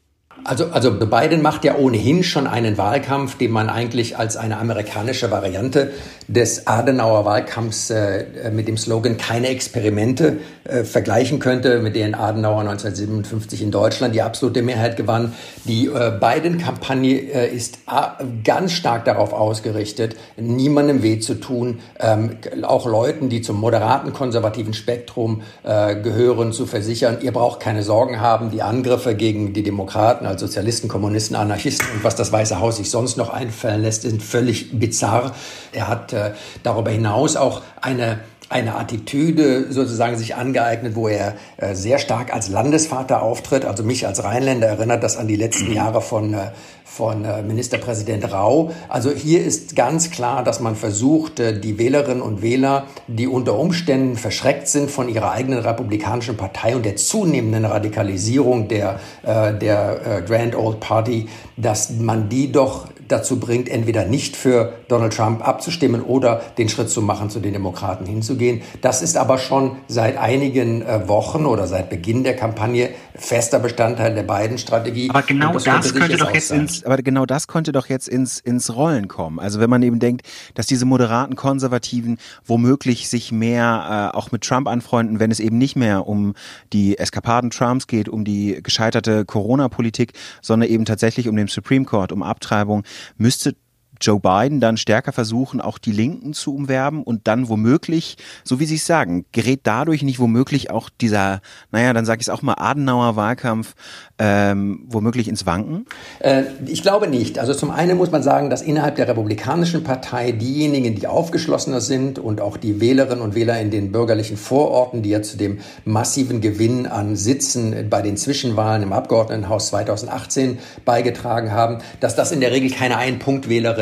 Also, 0.46 0.66
also 0.66 0.92
Biden 0.92 1.42
macht 1.42 1.66
ja 1.66 1.76
ohnehin 1.76 2.24
schon 2.24 2.46
einen 2.46 2.78
Wahlkampf, 2.78 3.36
den 3.36 3.50
man 3.50 3.68
eigentlich 3.68 4.16
als 4.20 4.38
eine 4.38 4.60
amerikanische 4.60 5.32
Variante 5.32 5.92
des 6.28 6.68
Adenauer 6.68 7.26
Wahlkampfs 7.26 7.90
äh, 7.90 8.52
mit 8.52 8.68
dem 8.68 8.78
Slogan 8.78 9.18
keine 9.18 9.48
Experimente 9.48 10.38
äh, 10.64 10.84
vergleichen 10.84 11.40
könnte, 11.40 11.80
mit 11.80 11.96
denen 11.96 12.14
Adenauer 12.14 12.62
1957 12.62 13.64
in 13.64 13.72
Deutschland 13.72 14.14
die 14.14 14.22
absolute 14.22 14.62
Mehrheit 14.62 14.98
gewann. 14.98 15.34
Die 15.64 15.88
äh, 15.88 16.12
Biden-Kampagne 16.20 17.16
äh, 17.16 17.56
ist 17.56 17.80
äh, 17.88 18.24
ganz 18.44 18.74
stark 18.74 19.06
darauf 19.06 19.34
ausgerichtet, 19.34 20.16
niemandem 20.38 21.02
weh 21.02 21.20
zu 21.20 21.36
tun, 21.36 21.80
ähm, 22.00 22.38
auch 22.62 22.86
Leuten, 22.86 23.30
die 23.30 23.42
zum 23.42 23.60
moderaten 23.60 24.14
konservativen 24.14 24.74
Spektrum 24.74 25.42
äh, 25.64 25.96
gehören, 25.96 26.54
zu 26.54 26.68
versichern, 26.68 27.18
ihr 27.22 27.32
braucht 27.32 27.60
keine 27.60 27.82
Sorgen 27.82 28.20
haben, 28.20 28.52
die 28.52 28.62
Angriffe 28.62 29.16
gegen 29.16 29.54
die 29.54 29.64
Demokraten, 29.64 30.26
als 30.36 30.42
Sozialisten, 30.42 30.90
Kommunisten, 30.90 31.36
Anarchisten 31.38 31.88
und 31.94 32.04
was 32.04 32.16
das 32.16 32.32
Weiße 32.32 32.60
Haus 32.60 32.76
sich 32.76 32.90
sonst 32.92 33.16
noch 33.16 33.30
einfallen 33.30 33.82
lässt, 33.82 34.02
sind 34.02 34.22
völlig 34.22 34.78
bizarr. 34.78 35.34
Er 35.72 35.88
hat 35.88 36.12
äh, 36.12 36.34
darüber 36.62 36.92
hinaus 36.92 37.38
auch 37.38 37.62
eine 37.82 38.20
eine 38.50 38.76
Attitüde 38.76 39.72
sozusagen 39.72 40.18
sich 40.18 40.36
angeeignet, 40.36 40.96
wo 40.96 41.08
er 41.08 41.36
äh, 41.58 41.74
sehr 41.74 41.98
stark 41.98 42.34
als 42.34 42.50
Landesvater 42.50 43.22
auftritt. 43.22 43.66
Also 43.66 43.84
mich 43.84 44.06
als 44.06 44.24
Rheinländer 44.24 44.68
erinnert 44.68 45.04
das 45.04 45.18
an 45.18 45.28
die 45.28 45.36
letzten 45.36 45.72
Jahre 45.74 46.02
von 46.02 46.34
äh, 46.34 46.52
von 46.84 47.26
äh, 47.26 47.42
Ministerpräsident 47.42 48.32
Rau. 48.32 48.72
Also 48.88 49.12
hier 49.12 49.44
ist 49.44 49.76
ganz 49.76 50.12
klar, 50.12 50.44
dass 50.44 50.62
man 50.62 50.76
versucht, 50.76 51.40
die 51.40 51.78
Wählerinnen 51.78 52.22
und 52.22 52.42
Wähler, 52.42 52.86
die 53.08 53.28
unter 53.28 53.60
Umständen 53.60 54.16
verschreckt 54.16 54.70
sind 54.70 54.90
von 54.90 55.10
ihrer 55.10 55.32
eigenen 55.32 55.60
republikanischen 55.60 56.38
Partei 56.38 56.74
und 56.74 56.86
der 56.86 56.96
zunehmenden 56.96 57.66
Radikalisierung 57.66 58.70
der, 58.70 59.00
der 59.24 60.24
Grand 60.26 60.56
Old 60.56 60.80
Party, 60.80 61.28
dass 61.58 61.90
man 61.90 62.30
die 62.30 62.52
doch 62.52 62.88
dazu 63.08 63.40
bringt, 63.40 63.70
entweder 63.70 64.06
nicht 64.06 64.36
für 64.36 64.74
Donald 64.88 65.14
Trump 65.14 65.48
abzustimmen 65.48 66.02
oder 66.02 66.42
den 66.58 66.70
Schritt 66.70 66.90
zu 66.90 67.02
machen, 67.02 67.30
zu 67.30 67.40
den 67.40 67.54
Demokraten 67.54 68.06
hinzugehen. 68.06 68.62
Das 68.82 69.02
ist 69.02 69.18
aber 69.18 69.38
schon 69.38 69.78
seit 69.88 70.18
einigen 70.18 70.84
Wochen 71.08 71.46
oder 71.46 71.68
seit 71.68 71.90
Beginn 71.90 72.24
der 72.24 72.36
Kampagne 72.36 72.90
fester 73.16 73.60
Bestandteil 73.60 74.14
der 74.14 74.24
beiden 74.24 74.58
Strategie. 74.58 75.10
Aber 75.10 75.22
genau 75.22 75.54
das, 75.54 75.64
das 75.64 75.94
könnte 75.94 76.18
doch 76.18 76.34
jetzt 76.34 76.52
ins, 76.52 76.84
aber 76.84 76.98
genau 76.98 77.26
das 77.26 77.48
könnte 77.48 77.72
doch 77.72 77.88
jetzt 77.88 78.08
ins, 78.08 78.40
ins 78.40 78.76
Rollen 78.76 79.08
kommen. 79.08 79.40
Also 79.40 79.60
wenn 79.60 79.70
man 79.70 79.84
eben 79.84 80.00
denkt, 80.00 80.28
dass 80.54 80.68
diese 80.68 80.86
moderaten 80.86 81.36
Konservativen 81.36 82.18
womöglich 82.46 83.10
sich 83.10 83.32
mehr 83.32 84.12
äh, 84.14 84.18
auch 84.18 84.32
mit 84.32 84.44
Trump 84.44 84.68
anfreunden, 84.68 85.20
wenn 85.20 85.32
es 85.32 85.40
eben 85.40 85.58
nicht 85.58 85.76
mehr 85.76 86.08
um 86.08 86.34
die 86.74 86.98
Eskapaden 86.98 87.50
Trumps 87.50 87.88
geht, 87.88 88.10
um 88.10 88.26
die 88.26 88.60
gescheiterte 88.62 89.26
Corona-Politik, 89.26 90.14
sondern 90.42 90.70
eben 90.70 90.86
tatsächlich 90.86 91.28
um 91.28 91.36
den 91.36 91.48
Supreme 91.48 91.86
Court, 91.86 92.12
um 92.12 92.24
Abtreibung, 92.24 92.84
müsste 93.18 93.56
Joe 94.02 94.20
Biden 94.20 94.60
dann 94.60 94.78
stärker 94.78 95.12
versuchen, 95.12 95.62
auch 95.62 95.78
die 95.78 95.92
Linken 95.92 96.34
zu 96.34 96.56
umwerben 96.56 97.04
und 97.04 97.28
dann 97.28 97.50
womöglich, 97.50 98.18
so 98.44 98.60
wie 98.60 98.66
Sie 98.66 98.76
es 98.76 98.86
sagen, 98.86 99.26
gerät 99.32 99.62
dadurch 99.64 100.04
nicht 100.04 100.20
womöglich 100.20 100.70
auch 100.72 100.90
dieser, 100.90 101.42
naja, 101.72 101.94
dann 101.94 102.06
sage 102.06 102.22
ich 102.22 102.28
es 102.28 102.30
auch 102.30 102.42
mal, 102.42 102.56
Adenauer 102.58 103.16
Wahlkampf 103.16 103.76
ähm, 104.18 104.86
womöglich 104.88 105.28
ins 105.28 105.46
Wanken? 105.46 105.86
Äh, 106.20 106.44
ich 106.66 106.82
glaube 106.82 107.08
nicht. 107.08 107.40
Also 107.40 107.54
zum 107.54 107.72
einen 107.72 107.98
muss 107.98 108.12
man 108.12 108.24
sagen, 108.24 108.50
dass 108.50 108.62
innerhalb 108.62 108.96
der 108.96 109.08
Republikanischen 109.08 109.84
Partei 109.84 110.32
diejenigen, 110.32 110.96
die 110.96 111.08
aufgeschlossener 111.08 111.82
sind 111.82 112.20
und 112.20 112.40
auch 112.40 112.58
die 112.58 112.80
Wählerinnen 112.80 113.22
und 113.22 113.36
Wähler 113.36 113.60
in 113.60 113.72
den 113.72 113.92
bürgerlichen 113.92 114.38
Vororten, 114.38 115.02
die 115.02 115.10
ja 115.10 115.22
zu 115.22 115.38
dem 115.38 115.60
massiven 115.84 116.40
Gewinn 116.42 116.88
an 116.88 117.16
Sitzen 117.16 117.90
bei 117.90 118.02
den 118.02 118.16
Zwischenwahlen 118.18 118.84
im 118.84 118.94
Abgeordnetenhaus 118.94 119.68
2018 119.68 120.60
beigetragen 120.86 121.52
haben, 121.52 121.80
dass 122.00 122.16
das 122.16 122.32
in 122.32 122.40
der 122.40 122.52
Regel 122.52 122.70
keine 122.70 122.98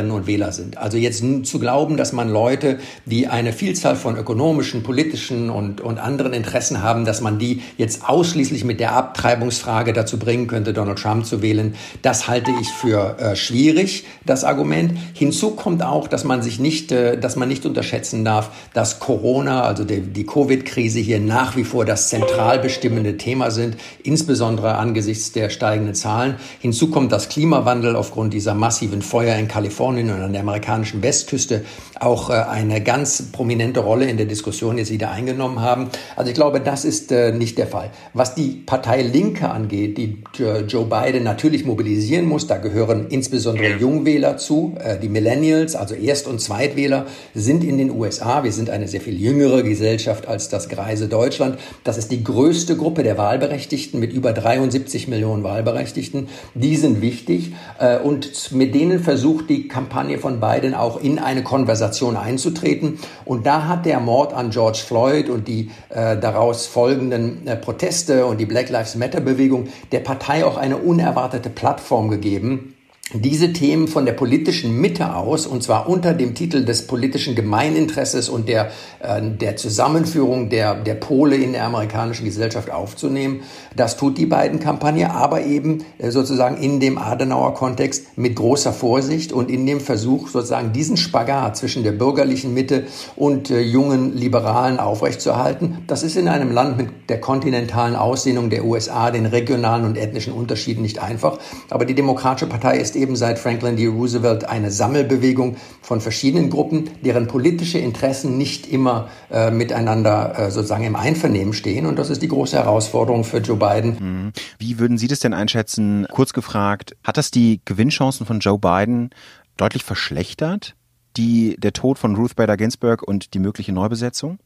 Ein-Punkt-Wählerinnen 0.04 0.12
und 0.12 0.28
Wähler 0.28 0.52
sind. 0.52 0.78
Also 0.78 0.98
jetzt 0.98 1.24
zu 1.46 1.60
glauben, 1.60 1.98
dass 1.98 2.14
man 2.14 2.30
Leute, 2.30 2.80
die 3.06 3.28
eine 3.28 3.54
Vielzahl 3.54 3.96
von 3.96 4.18
ökonomischen, 4.18 4.84
politischen 4.84 5.50
und, 5.50 5.82
und 5.82 6.00
anderen 6.00 6.34
Interessen 6.34 6.82
haben, 6.82 7.06
dass 7.06 7.22
man 7.22 7.40
die 7.40 7.62
jetzt 7.78 8.08
ausschließlich 8.08 8.64
mit 8.64 8.80
der 8.80 8.94
Abtreibungsfrage 8.94 9.94
dazu 9.94 10.18
bringen 10.20 10.48
könnte, 10.48 10.74
Donald 10.74 11.00
Trump 11.00 11.26
zu 11.26 11.42
wählen. 11.42 11.76
Das 12.02 12.28
halte 12.28 12.52
ich 12.62 12.68
für 12.70 13.18
äh, 13.20 13.36
schwierig, 13.36 14.06
das 14.26 14.44
Argument. 14.44 14.98
Hinzu 15.14 15.52
kommt 15.52 15.84
auch, 15.84 16.08
dass 16.08 16.24
man 16.24 16.42
sich 16.42 16.60
nicht, 16.60 16.92
äh, 16.92 17.18
dass 17.18 17.36
man 17.36 17.48
nicht 17.48 17.66
unterschätzen 17.66 18.26
darf, 18.26 18.52
dass 18.74 19.00
Corona, 19.00 19.64
also 19.64 19.84
die, 19.84 20.02
die 20.02 20.26
Covid-Krise 20.26 21.00
hier 21.00 21.20
nach 21.20 21.56
wie 21.56 21.64
vor 21.64 21.86
das 21.86 22.10
zentral 22.10 22.60
bestimmende 22.60 23.18
Thema 23.18 23.52
sind, 23.52 23.78
insbesondere 24.04 24.76
angesichts 24.76 25.32
der 25.32 25.50
steigenden 25.50 25.96
Zahlen. 25.96 26.36
Hinzu 26.60 26.90
kommt 26.90 27.12
das 27.12 27.30
Klimawandel 27.30 27.96
aufgrund 27.96 28.34
dieser 28.34 28.54
massiven 28.54 29.02
Feuer 29.02 29.36
in 29.36 29.48
Kalifornien 29.48 29.93
und 29.98 30.10
an 30.10 30.32
der 30.34 30.42
amerikanischen 30.42 31.02
Westküste 31.02 31.64
auch 32.00 32.30
äh, 32.30 32.34
eine 32.34 32.82
ganz 32.82 33.32
prominente 33.32 33.80
Rolle 33.80 34.06
in 34.06 34.18
der 34.18 34.26
Diskussion 34.26 34.78
jetzt 34.78 34.92
wieder 34.92 35.12
eingenommen 35.12 35.62
haben. 35.62 35.90
Also 36.16 36.30
ich 36.30 36.36
glaube, 36.36 36.60
das 36.60 36.86
ist 36.86 37.12
äh, 37.12 37.32
nicht 37.32 37.58
der 37.58 37.68
Fall. 37.68 37.92
Was 38.14 38.36
die 38.36 38.64
Partei 38.66 39.02
Linke 39.02 39.50
angeht, 39.50 39.98
die 39.98 40.24
Joe 40.68 40.86
Biden 40.86 41.24
natürlich 41.24 41.66
mobilisieren 41.66 42.26
muss, 42.26 42.48
da 42.48 42.58
gehören 42.58 43.08
insbesondere 43.10 43.78
Jungwähler 43.78 44.38
zu, 44.38 44.76
äh, 44.84 45.00
die 45.00 45.10
Millennials, 45.10 45.76
also 45.76 45.96
Erst- 45.96 46.28
und 46.28 46.40
Zweitwähler 46.40 47.06
sind 47.34 47.64
in 47.64 47.78
den 47.78 47.92
USA. 47.92 48.44
Wir 48.44 48.52
sind 48.52 48.70
eine 48.70 48.88
sehr 48.88 49.02
viel 49.02 49.20
jüngere 49.20 49.64
Gesellschaft 49.64 50.28
als 50.28 50.50
das 50.50 50.70
greise 50.70 51.08
Deutschland. 51.08 51.60
Das 51.84 51.98
ist 51.98 52.12
die 52.12 52.24
größte 52.24 52.76
Gruppe 52.78 53.04
der 53.04 53.18
Wahlberechtigten 53.18 54.00
mit 54.00 54.14
über 54.14 54.34
73 54.34 55.08
Millionen 55.08 55.44
Wahlberechtigten. 55.44 56.28
Die 56.54 56.76
sind 56.76 57.02
wichtig 57.02 57.54
äh, 57.80 58.00
und 58.00 58.52
mit 58.52 58.76
denen 58.76 59.00
versucht 59.00 59.50
die 59.50 59.68
Kampagne 59.68 59.83
von 60.20 60.40
Biden 60.40 60.74
auch 60.74 61.02
in 61.02 61.20
eine 61.20 61.44
Konversation 61.44 62.18
einzutreten. 62.18 63.00
Und 63.26 63.46
da 63.46 63.68
hat 63.68 63.86
der 63.86 64.00
Mord 64.00 64.34
an 64.34 64.50
George 64.50 64.82
Floyd 64.86 65.30
und 65.30 65.48
die 65.48 65.72
äh, 65.90 66.18
daraus 66.18 66.66
folgenden 66.66 67.48
äh, 67.48 67.56
Proteste 67.56 68.26
und 68.26 68.40
die 68.40 68.46
Black 68.46 68.70
Lives 68.70 68.96
Matter 68.96 69.22
Bewegung 69.22 69.68
der 69.92 70.00
Partei 70.00 70.46
auch 70.46 70.58
eine 70.58 70.78
unerwartete 70.78 71.50
Plattform 71.50 72.10
gegeben, 72.10 72.73
diese 73.14 73.52
Themen 73.52 73.88
von 73.88 74.06
der 74.06 74.14
politischen 74.14 74.80
Mitte 74.80 75.16
aus, 75.16 75.46
und 75.46 75.64
zwar 75.64 75.90
unter 75.90 76.14
dem 76.14 76.36
Titel 76.36 76.64
des 76.64 76.88
politischen 76.88 77.36
Gemeininteresses 77.36 78.30
und 78.30 78.48
der, 78.48 78.72
äh, 79.00 79.22
der 79.22 79.58
Zusammenführung 79.58 80.50
der, 80.50 80.76
der 80.76 80.96
Pole 80.96 81.36
in 81.36 81.52
der 81.52 81.66
amerikanischen 81.66 82.26
Gesellschaft 82.26 82.72
aufzunehmen. 82.72 83.42
Das 83.76 83.98
tut 83.98 84.18
die 84.18 84.26
beiden 84.26 84.60
Kampagne, 84.60 85.12
aber 85.12 85.42
eben 85.42 85.84
äh, 85.98 86.12
sozusagen 86.12 86.58
in 86.58 86.80
dem 86.80 86.98
Adenauer 86.98 87.54
Kontext 87.54 88.18
mit 88.18 88.36
großer 88.36 88.72
Vorsicht 88.72 89.34
und 89.34 89.52
in 89.52 89.66
dem 89.66 89.82
Versuch, 89.82 90.30
sozusagen 90.30 90.72
diesen 90.72 90.96
Spagat 90.96 91.58
zwischen 91.58 91.84
der 91.84 91.92
bürgerlichen 91.92 92.54
Mitte 92.54 92.86
und 93.18 93.50
äh, 93.52 93.60
jungen 93.60 94.16
Liberalen 94.16 94.80
aufrechtzuerhalten. 94.80 95.80
Das 95.88 96.04
ist 96.04 96.16
in 96.16 96.30
einem 96.30 96.52
Land 96.52 96.78
mit 96.78 96.88
der 97.10 97.20
kontinentalen 97.20 97.96
Ausdehnung 97.98 98.50
der 98.50 98.64
USA, 98.64 99.12
den 99.12 99.26
regionalen 99.26 99.84
und 99.84 99.98
ethnischen 99.98 100.32
Unterschieden 100.32 100.82
nicht 100.82 101.00
einfach. 101.00 101.38
Aber 101.70 101.86
die 101.86 101.96
Demokratische 101.96 102.48
Partei 102.48 102.78
ist 102.78 102.94
ist 102.94 103.02
eben 103.04 103.16
seit 103.16 103.38
Franklin 103.38 103.76
D. 103.76 103.88
Roosevelt 103.88 104.46
eine 104.46 104.72
Sammelbewegung 104.72 105.58
von 105.82 106.02
verschiedenen 106.02 106.50
Gruppen, 106.50 106.90
deren 107.04 107.28
politische 107.28 107.78
Interessen 107.78 108.38
nicht 108.38 108.66
immer 108.66 109.10
äh, 109.30 109.52
miteinander 109.52 110.40
äh, 110.40 110.52
sozusagen 110.52 110.86
im 110.86 110.96
Einvernehmen 110.96 111.54
stehen. 111.54 111.86
Und 111.86 112.00
das 112.00 112.10
ist 112.10 112.22
die 112.22 112.30
große 112.30 112.58
Herausforderung 112.58 113.26
für 113.26 113.40
Joe 113.40 113.58
Biden. 113.58 113.98
Mhm. 114.00 114.34
Wie 114.58 114.80
würden 114.80 114.98
Sie 114.98 115.08
das 115.08 115.20
denn 115.20 115.34
einschätzen? 115.34 116.08
Kurz 116.10 116.34
gefragt, 116.34 116.96
hat 117.04 117.18
das 117.18 117.30
die 117.30 117.60
Gewinnchancen 117.66 118.26
von 118.26 118.40
Joe 118.40 118.58
Biden 118.58 119.10
deutlich 119.58 119.84
verschlechtert? 119.84 120.76
Die, 121.18 121.58
der 121.60 121.74
Tod 121.74 122.00
von 122.00 122.16
Ruth 122.16 122.36
Bader 122.36 122.58
Ginsburg 122.58 123.04
und 123.04 123.36
die 123.36 123.40
mögliche 123.40 123.72
Neubesetzung? 123.72 124.40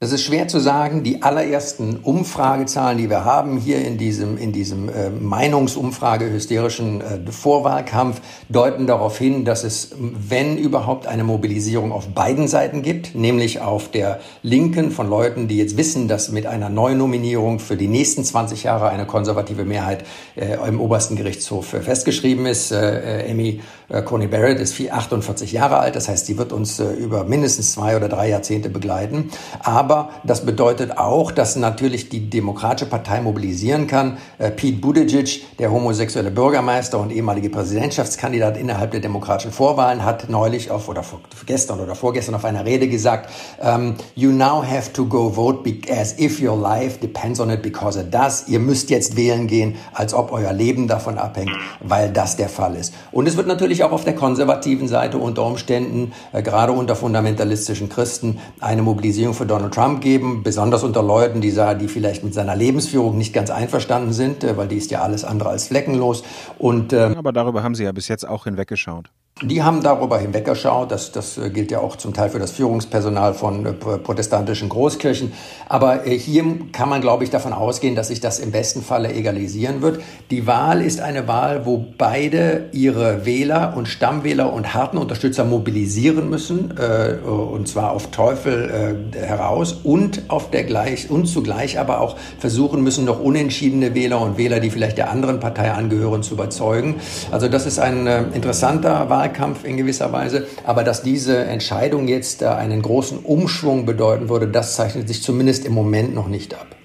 Das 0.00 0.12
ist 0.12 0.22
schwer 0.22 0.46
zu 0.46 0.60
sagen. 0.60 1.02
Die 1.02 1.22
allerersten 1.22 1.96
Umfragezahlen, 1.96 2.98
die 2.98 3.10
wir 3.10 3.24
haben 3.24 3.58
hier 3.58 3.84
in 3.84 3.98
diesem, 3.98 4.38
in 4.38 4.52
diesem 4.52 4.88
äh, 4.88 5.10
Meinungsumfrage 5.10 6.30
hysterischen 6.30 7.00
äh, 7.00 7.32
Vorwahlkampf, 7.32 8.20
deuten 8.48 8.86
darauf 8.86 9.18
hin, 9.18 9.44
dass 9.44 9.64
es, 9.64 9.96
wenn 9.98 10.56
überhaupt, 10.56 11.08
eine 11.08 11.24
Mobilisierung 11.24 11.90
auf 11.90 12.06
beiden 12.10 12.46
Seiten 12.46 12.82
gibt, 12.82 13.16
nämlich 13.16 13.60
auf 13.60 13.90
der 13.90 14.20
Linken 14.44 14.92
von 14.92 15.10
Leuten, 15.10 15.48
die 15.48 15.58
jetzt 15.58 15.76
wissen, 15.76 16.06
dass 16.06 16.30
mit 16.30 16.46
einer 16.46 16.68
Neunominierung 16.68 17.58
für 17.58 17.76
die 17.76 17.88
nächsten 17.88 18.22
20 18.22 18.62
Jahre 18.62 18.90
eine 18.90 19.04
konservative 19.04 19.64
Mehrheit 19.64 20.04
äh, 20.36 20.58
im 20.68 20.80
obersten 20.80 21.16
Gerichtshof 21.16 21.72
äh, 21.72 21.80
festgeschrieben 21.80 22.46
ist. 22.46 22.70
Äh, 22.70 23.24
äh 23.26 23.30
Amy 23.32 23.60
Coney 24.04 24.26
Barrett 24.26 24.60
ist 24.60 24.78
48 24.78 25.50
Jahre 25.50 25.78
alt, 25.78 25.96
das 25.96 26.10
heißt, 26.10 26.26
sie 26.26 26.36
wird 26.36 26.52
uns 26.52 26.78
über 26.78 27.24
mindestens 27.24 27.72
zwei 27.72 27.96
oder 27.96 28.10
drei 28.10 28.28
Jahrzehnte 28.28 28.68
begleiten. 28.68 29.30
Aber 29.60 29.87
aber 29.88 30.10
das 30.22 30.44
bedeutet 30.44 30.98
auch, 30.98 31.32
dass 31.32 31.56
natürlich 31.56 32.10
die 32.10 32.28
Demokratische 32.28 32.90
Partei 32.90 33.22
mobilisieren 33.22 33.86
kann. 33.86 34.18
Äh, 34.36 34.50
Pete 34.50 34.78
Buttigieg, 34.82 35.56
der 35.58 35.72
homosexuelle 35.72 36.30
Bürgermeister 36.30 36.98
und 36.98 37.10
ehemalige 37.10 37.48
Präsidentschaftskandidat 37.48 38.58
innerhalb 38.58 38.90
der 38.90 39.00
demokratischen 39.00 39.50
Vorwahlen, 39.50 40.04
hat 40.04 40.28
neulich 40.28 40.70
auf 40.70 40.90
oder 40.90 41.02
gestern 41.46 41.80
oder 41.80 41.94
vorgestern 41.94 42.34
auf 42.34 42.44
einer 42.44 42.66
Rede 42.66 42.86
gesagt, 42.86 43.30
ähm, 43.62 43.94
you 44.14 44.30
now 44.30 44.62
have 44.62 44.92
to 44.92 45.06
go 45.06 45.30
vote 45.30 45.58
as 45.90 46.18
if 46.18 46.42
your 46.42 46.60
life 46.60 46.98
depends 47.00 47.40
on 47.40 47.48
it 47.48 47.62
because 47.62 47.98
it 47.98 48.12
does. 48.12 48.46
Ihr 48.46 48.58
müsst 48.58 48.90
jetzt 48.90 49.16
wählen 49.16 49.46
gehen, 49.46 49.76
als 49.94 50.12
ob 50.12 50.32
euer 50.32 50.52
Leben 50.52 50.86
davon 50.86 51.16
abhängt, 51.16 51.52
weil 51.80 52.10
das 52.12 52.36
der 52.36 52.50
Fall 52.50 52.76
ist. 52.76 52.92
Und 53.10 53.26
es 53.26 53.38
wird 53.38 53.46
natürlich 53.46 53.84
auch 53.84 53.92
auf 53.92 54.04
der 54.04 54.14
konservativen 54.14 54.86
Seite 54.86 55.16
unter 55.16 55.46
Umständen, 55.46 56.12
äh, 56.34 56.42
gerade 56.42 56.72
unter 56.72 56.94
fundamentalistischen 56.94 57.88
Christen, 57.88 58.38
eine 58.60 58.82
Mobilisierung 58.82 59.32
für 59.32 59.46
Donald 59.46 59.77
Trump 59.78 60.00
geben, 60.00 60.42
besonders 60.42 60.82
unter 60.82 61.04
Leuten, 61.04 61.40
die, 61.40 61.52
die 61.52 61.86
vielleicht 61.86 62.24
mit 62.24 62.34
seiner 62.34 62.56
Lebensführung 62.56 63.16
nicht 63.16 63.32
ganz 63.32 63.48
einverstanden 63.48 64.12
sind, 64.12 64.42
äh, 64.42 64.56
weil 64.56 64.66
die 64.66 64.76
ist 64.76 64.90
ja 64.90 65.02
alles 65.02 65.22
andere 65.24 65.50
als 65.50 65.68
fleckenlos. 65.68 66.24
Und, 66.58 66.92
ähm, 66.92 67.16
Aber 67.16 67.32
darüber 67.32 67.62
haben 67.62 67.76
Sie 67.76 67.84
ja 67.84 67.92
bis 67.92 68.08
jetzt 68.08 68.28
auch 68.28 68.42
hinweggeschaut. 68.42 69.10
Die 69.42 69.62
haben 69.62 69.84
darüber 69.84 70.18
hinweggeschaut. 70.18 70.90
Das, 70.90 71.12
das 71.12 71.38
äh, 71.38 71.50
gilt 71.50 71.70
ja 71.70 71.78
auch 71.78 71.94
zum 71.94 72.12
Teil 72.12 72.30
für 72.30 72.40
das 72.40 72.50
Führungspersonal 72.50 73.34
von 73.34 73.66
äh, 73.66 73.72
protestantischen 73.72 74.68
Großkirchen. 74.68 75.32
Aber 75.68 76.08
äh, 76.08 76.18
hier 76.18 76.44
kann 76.72 76.88
man, 76.88 77.00
glaube 77.00 77.22
ich, 77.22 77.30
davon 77.30 77.52
ausgehen, 77.52 77.94
dass 77.94 78.08
sich 78.08 78.20
das 78.20 78.40
im 78.40 78.50
besten 78.50 78.82
Falle 78.82 79.12
egalisieren 79.12 79.80
wird. 79.80 80.00
Die 80.32 80.48
Wahl 80.48 80.82
ist 80.82 81.00
eine 81.00 81.28
Wahl, 81.28 81.66
wo 81.66 81.84
beide 81.96 82.66
ihre 82.72 83.26
Wähler 83.26 83.74
und 83.76 83.86
Stammwähler 83.86 84.52
und 84.52 84.74
harten 84.74 84.98
Unterstützer 84.98 85.44
mobilisieren 85.44 86.28
müssen, 86.28 86.72
und 86.72 87.68
zwar 87.68 87.92
auf 87.92 88.10
Teufel 88.10 89.10
heraus 89.12 89.72
und 89.84 90.22
auf 90.28 90.50
der 90.50 90.64
gleich 90.64 91.10
und 91.10 91.26
zugleich 91.26 91.78
aber 91.78 92.00
auch 92.00 92.16
versuchen 92.38 92.82
müssen, 92.82 93.04
noch 93.04 93.20
unentschiedene 93.20 93.94
Wähler 93.94 94.20
und 94.20 94.38
Wähler, 94.38 94.60
die 94.60 94.70
vielleicht 94.70 94.98
der 94.98 95.10
anderen 95.10 95.40
Partei 95.40 95.70
angehören, 95.70 96.22
zu 96.22 96.34
überzeugen. 96.34 96.96
Also 97.30 97.48
das 97.48 97.66
ist 97.66 97.78
ein 97.78 98.06
interessanter 98.32 99.08
Wahl 99.08 99.27
Wahlkampf 99.28 99.64
in 99.64 99.76
gewisser 99.76 100.12
Weise. 100.12 100.46
Aber 100.64 100.84
dass 100.84 101.02
diese 101.02 101.44
Entscheidung 101.44 102.08
jetzt 102.08 102.42
einen 102.42 102.82
großen 102.82 103.18
Umschwung 103.18 103.86
bedeuten 103.86 104.28
würde, 104.28 104.48
das 104.48 104.76
zeichnet 104.76 105.08
sich 105.08 105.22
zumindest 105.22 105.64
im 105.64 105.72
Moment 105.72 106.14
noch 106.14 106.28
nicht 106.28 106.54
ab. 106.54 106.76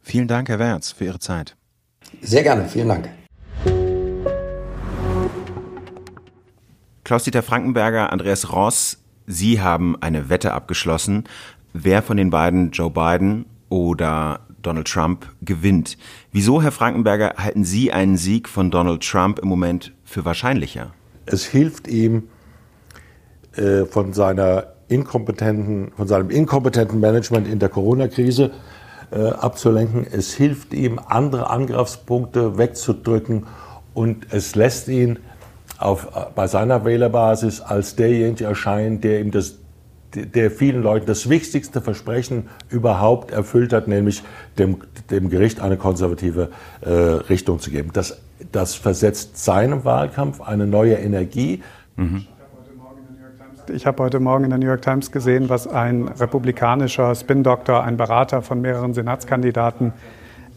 Vielen 0.00 0.28
Dank, 0.28 0.48
Herr 0.48 0.58
Werz, 0.58 0.92
für 0.92 1.04
Ihre 1.06 1.18
Zeit. 1.18 1.56
Sehr 2.20 2.42
gerne, 2.42 2.68
vielen 2.68 2.88
Dank. 2.88 3.08
Klaus-Dieter 7.04 7.42
Frankenberger, 7.42 8.12
Andreas 8.12 8.52
Ross, 8.52 8.98
Sie 9.26 9.60
haben 9.60 9.96
eine 10.02 10.28
Wette 10.28 10.52
abgeschlossen, 10.52 11.24
wer 11.72 12.02
von 12.02 12.16
den 12.18 12.30
beiden, 12.30 12.70
Joe 12.70 12.90
Biden 12.90 13.46
oder 13.70 14.40
Donald 14.60 14.86
Trump, 14.86 15.26
gewinnt. 15.42 15.96
Wieso, 16.32 16.62
Herr 16.62 16.72
Frankenberger, 16.72 17.34
halten 17.38 17.64
Sie 17.64 17.92
einen 17.92 18.16
Sieg 18.18 18.48
von 18.48 18.70
Donald 18.70 19.02
Trump 19.02 19.38
im 19.38 19.48
Moment 19.48 19.92
für 20.04 20.24
wahrscheinlicher? 20.24 20.92
Es 21.26 21.44
hilft 21.44 21.88
ihm 21.88 22.28
äh, 23.56 23.84
von 23.84 24.12
seiner 24.12 24.74
inkompetenten, 24.88 25.92
von 25.96 26.06
seinem 26.06 26.30
inkompetenten 26.30 27.00
Management 27.00 27.48
in 27.48 27.58
der 27.58 27.68
Corona-Krise 27.68 28.50
äh, 29.10 29.28
abzulenken. 29.28 30.06
Es 30.10 30.34
hilft 30.34 30.74
ihm, 30.74 31.00
andere 31.06 31.50
Angriffspunkte 31.50 32.58
wegzudrücken 32.58 33.46
und 33.94 34.26
es 34.30 34.54
lässt 34.54 34.88
ihn 34.88 35.18
auf, 35.78 36.08
bei 36.34 36.46
seiner 36.46 36.84
Wählerbasis 36.84 37.60
als 37.60 37.96
derjenige 37.96 38.44
erscheinen, 38.44 39.00
der 39.00 39.20
ihm 39.20 39.30
das 39.30 39.56
der 40.16 40.50
vielen 40.50 40.82
Leuten 40.82 41.06
das 41.06 41.28
wichtigste 41.28 41.80
Versprechen 41.80 42.48
überhaupt 42.68 43.32
erfüllt 43.32 43.72
hat, 43.72 43.88
nämlich 43.88 44.22
dem, 44.58 44.78
dem 45.10 45.28
Gericht 45.28 45.60
eine 45.60 45.76
konservative 45.76 46.50
äh, 46.82 46.90
Richtung 46.90 47.58
zu 47.58 47.70
geben. 47.70 47.90
Das, 47.92 48.20
das 48.52 48.74
versetzt 48.74 49.42
seinem 49.42 49.84
Wahlkampf 49.84 50.40
eine 50.40 50.66
neue 50.66 50.94
Energie. 50.94 51.62
Mhm. 51.96 52.26
Ich 53.72 53.86
habe 53.86 54.02
heute 54.02 54.20
Morgen 54.20 54.44
in 54.44 54.50
der 54.50 54.58
New 54.58 54.66
York 54.66 54.82
Times 54.82 55.10
gesehen, 55.10 55.48
was 55.48 55.66
ein 55.66 56.08
republikanischer 56.08 57.14
Spin-Doktor, 57.14 57.82
ein 57.82 57.96
Berater 57.96 58.42
von 58.42 58.60
mehreren 58.60 58.92
Senatskandidaten 58.92 59.94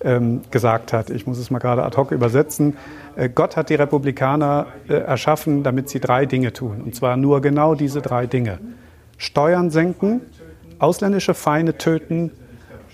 ähm, 0.01 0.41
gesagt 0.51 0.91
hat. 0.93 1.09
Ich 1.09 1.25
muss 1.25 1.37
es 1.37 1.49
mal 1.49 1.59
gerade 1.59 1.83
ad 1.83 1.95
hoc 1.95 2.11
übersetzen. 2.11 2.75
Äh, 3.15 3.29
Gott 3.29 3.55
hat 3.55 3.69
die 3.69 3.75
Republikaner 3.75 4.67
äh, 4.89 4.93
erschaffen, 4.93 5.63
damit 5.63 5.89
sie 5.89 5.99
drei 5.99 6.25
Dinge 6.25 6.51
tun. 6.53 6.81
Und 6.81 6.95
zwar 6.95 7.15
nur 7.17 7.41
genau 7.41 7.75
diese 7.75 8.01
drei 8.01 8.27
Dinge. 8.27 8.59
Steuern 9.17 9.71
senken, 9.71 10.21
ausländische 10.79 11.33
Feinde 11.33 11.77
töten 11.77 12.31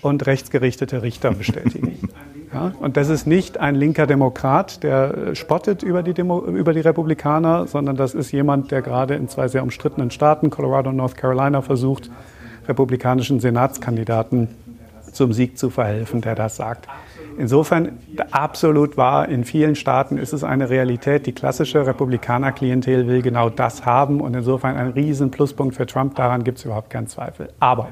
und 0.00 0.26
rechtsgerichtete 0.26 1.02
Richter 1.02 1.32
bestätigen. 1.32 2.08
Ja, 2.54 2.72
und 2.78 2.96
das 2.96 3.08
ist 3.08 3.26
nicht 3.26 3.58
ein 3.58 3.74
linker 3.74 4.06
Demokrat, 4.06 4.82
der 4.82 5.34
spottet 5.34 5.82
über 5.82 6.02
die, 6.02 6.14
Demo, 6.14 6.44
über 6.46 6.72
die 6.72 6.80
Republikaner, 6.80 7.66
sondern 7.66 7.96
das 7.96 8.14
ist 8.14 8.30
jemand, 8.30 8.70
der 8.70 8.80
gerade 8.80 9.14
in 9.14 9.28
zwei 9.28 9.48
sehr 9.48 9.62
umstrittenen 9.62 10.10
Staaten, 10.12 10.50
Colorado 10.50 10.90
und 10.90 10.96
North 10.96 11.16
Carolina, 11.16 11.62
versucht, 11.62 12.10
republikanischen 12.68 13.40
Senatskandidaten 13.40 14.48
zum 15.12 15.32
Sieg 15.32 15.58
zu 15.58 15.70
verhelfen, 15.70 16.20
der 16.20 16.34
das 16.34 16.56
sagt. 16.56 16.88
Insofern 17.36 17.98
absolut 18.30 18.96
wahr, 18.96 19.28
in 19.28 19.44
vielen 19.44 19.74
Staaten 19.74 20.18
ist 20.18 20.32
es 20.32 20.44
eine 20.44 20.70
Realität. 20.70 21.26
Die 21.26 21.32
klassische 21.32 21.84
Republikaner-Klientel 21.84 23.08
will 23.08 23.22
genau 23.22 23.50
das 23.50 23.84
haben 23.84 24.20
und 24.20 24.34
insofern 24.34 24.76
ein 24.76 24.90
riesen 24.90 25.30
Pluspunkt 25.32 25.74
für 25.74 25.86
Trump, 25.86 26.14
daran 26.14 26.44
gibt 26.44 26.58
es 26.58 26.64
überhaupt 26.64 26.90
keinen 26.90 27.08
Zweifel. 27.08 27.48
Aber 27.58 27.88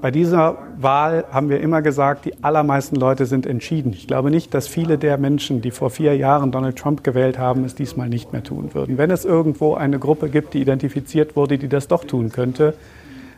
bei 0.00 0.10
dieser 0.10 0.58
Wahl 0.78 1.24
haben 1.30 1.48
wir 1.48 1.60
immer 1.60 1.82
gesagt, 1.82 2.24
die 2.24 2.42
allermeisten 2.42 2.96
Leute 2.96 3.26
sind 3.26 3.46
entschieden. 3.46 3.92
Ich 3.92 4.06
glaube 4.06 4.30
nicht, 4.30 4.54
dass 4.54 4.68
viele 4.68 4.98
der 4.98 5.18
Menschen, 5.18 5.60
die 5.60 5.70
vor 5.70 5.90
vier 5.90 6.16
Jahren 6.16 6.52
Donald 6.52 6.76
Trump 6.76 7.04
gewählt 7.04 7.38
haben, 7.38 7.64
es 7.64 7.74
diesmal 7.74 8.08
nicht 8.08 8.32
mehr 8.32 8.42
tun 8.42 8.74
würden. 8.74 8.98
Wenn 8.98 9.10
es 9.10 9.24
irgendwo 9.24 9.74
eine 9.74 9.98
Gruppe 9.98 10.28
gibt, 10.28 10.54
die 10.54 10.60
identifiziert 10.60 11.36
wurde, 11.36 11.58
die 11.58 11.68
das 11.68 11.88
doch 11.88 12.04
tun 12.04 12.30
könnte, 12.30 12.74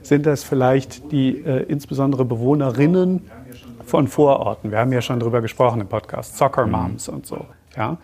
sind 0.03 0.27
das 0.27 0.45
vielleicht 0.45 1.13
die 1.13 1.39
äh, 1.39 1.65
insbesondere 1.65 2.25
Bewohnerinnen 2.25 3.23
von 3.85 4.07
Vororten. 4.09 4.71
Wir 4.71 4.79
haben 4.79 4.93
ja 4.93 5.03
schon 5.03 5.21
darüber 5.21 5.41
gesprochen 5.41 5.81
im 5.81 5.89
Podcast, 5.89 6.37
Soccer. 6.37 6.67
Moms 6.67 7.09
und 7.09 7.27
so. 7.27 7.47
Ja? 7.77 7.99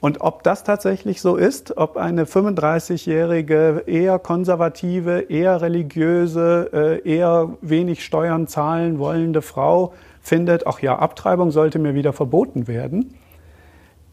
Und 0.00 0.20
ob 0.20 0.42
das 0.42 0.62
tatsächlich 0.62 1.22
so 1.22 1.36
ist, 1.36 1.76
ob 1.78 1.96
eine 1.96 2.26
35-jährige, 2.26 3.84
eher 3.86 4.18
konservative, 4.18 5.20
eher 5.30 5.62
religiöse, 5.62 6.70
äh, 6.72 7.08
eher 7.08 7.56
wenig 7.62 8.04
Steuern 8.04 8.46
zahlen 8.46 8.98
wollende 8.98 9.40
Frau 9.40 9.94
findet, 10.20 10.66
ach 10.66 10.80
ja, 10.80 10.98
Abtreibung 10.98 11.50
sollte 11.50 11.78
mir 11.78 11.94
wieder 11.94 12.12
verboten 12.12 12.68
werden, 12.68 13.14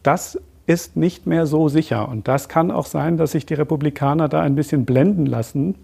das 0.02 0.38
ist 0.66 0.96
nicht 0.96 1.26
mehr 1.26 1.46
so 1.46 1.68
sicher. 1.68 2.08
Und 2.08 2.28
das 2.28 2.48
kann 2.48 2.70
auch 2.70 2.86
sein, 2.86 3.18
dass 3.18 3.32
sich 3.32 3.44
die 3.44 3.54
Republikaner 3.54 4.28
da 4.28 4.40
ein 4.40 4.54
bisschen 4.54 4.86
blenden 4.86 5.26
lassen 5.26 5.74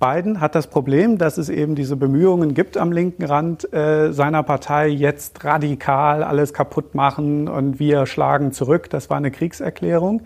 Biden 0.00 0.40
hat 0.40 0.54
das 0.54 0.68
Problem, 0.68 1.18
dass 1.18 1.38
es 1.38 1.48
eben 1.48 1.74
diese 1.74 1.96
Bemühungen 1.96 2.54
gibt 2.54 2.76
am 2.76 2.92
linken 2.92 3.24
Rand 3.24 3.72
äh, 3.72 4.12
seiner 4.12 4.44
Partei, 4.44 4.88
jetzt 4.88 5.44
radikal 5.44 6.22
alles 6.22 6.52
kaputt 6.52 6.94
machen 6.94 7.48
und 7.48 7.80
wir 7.80 8.06
schlagen 8.06 8.52
zurück. 8.52 8.88
Das 8.90 9.10
war 9.10 9.16
eine 9.16 9.32
Kriegserklärung. 9.32 10.22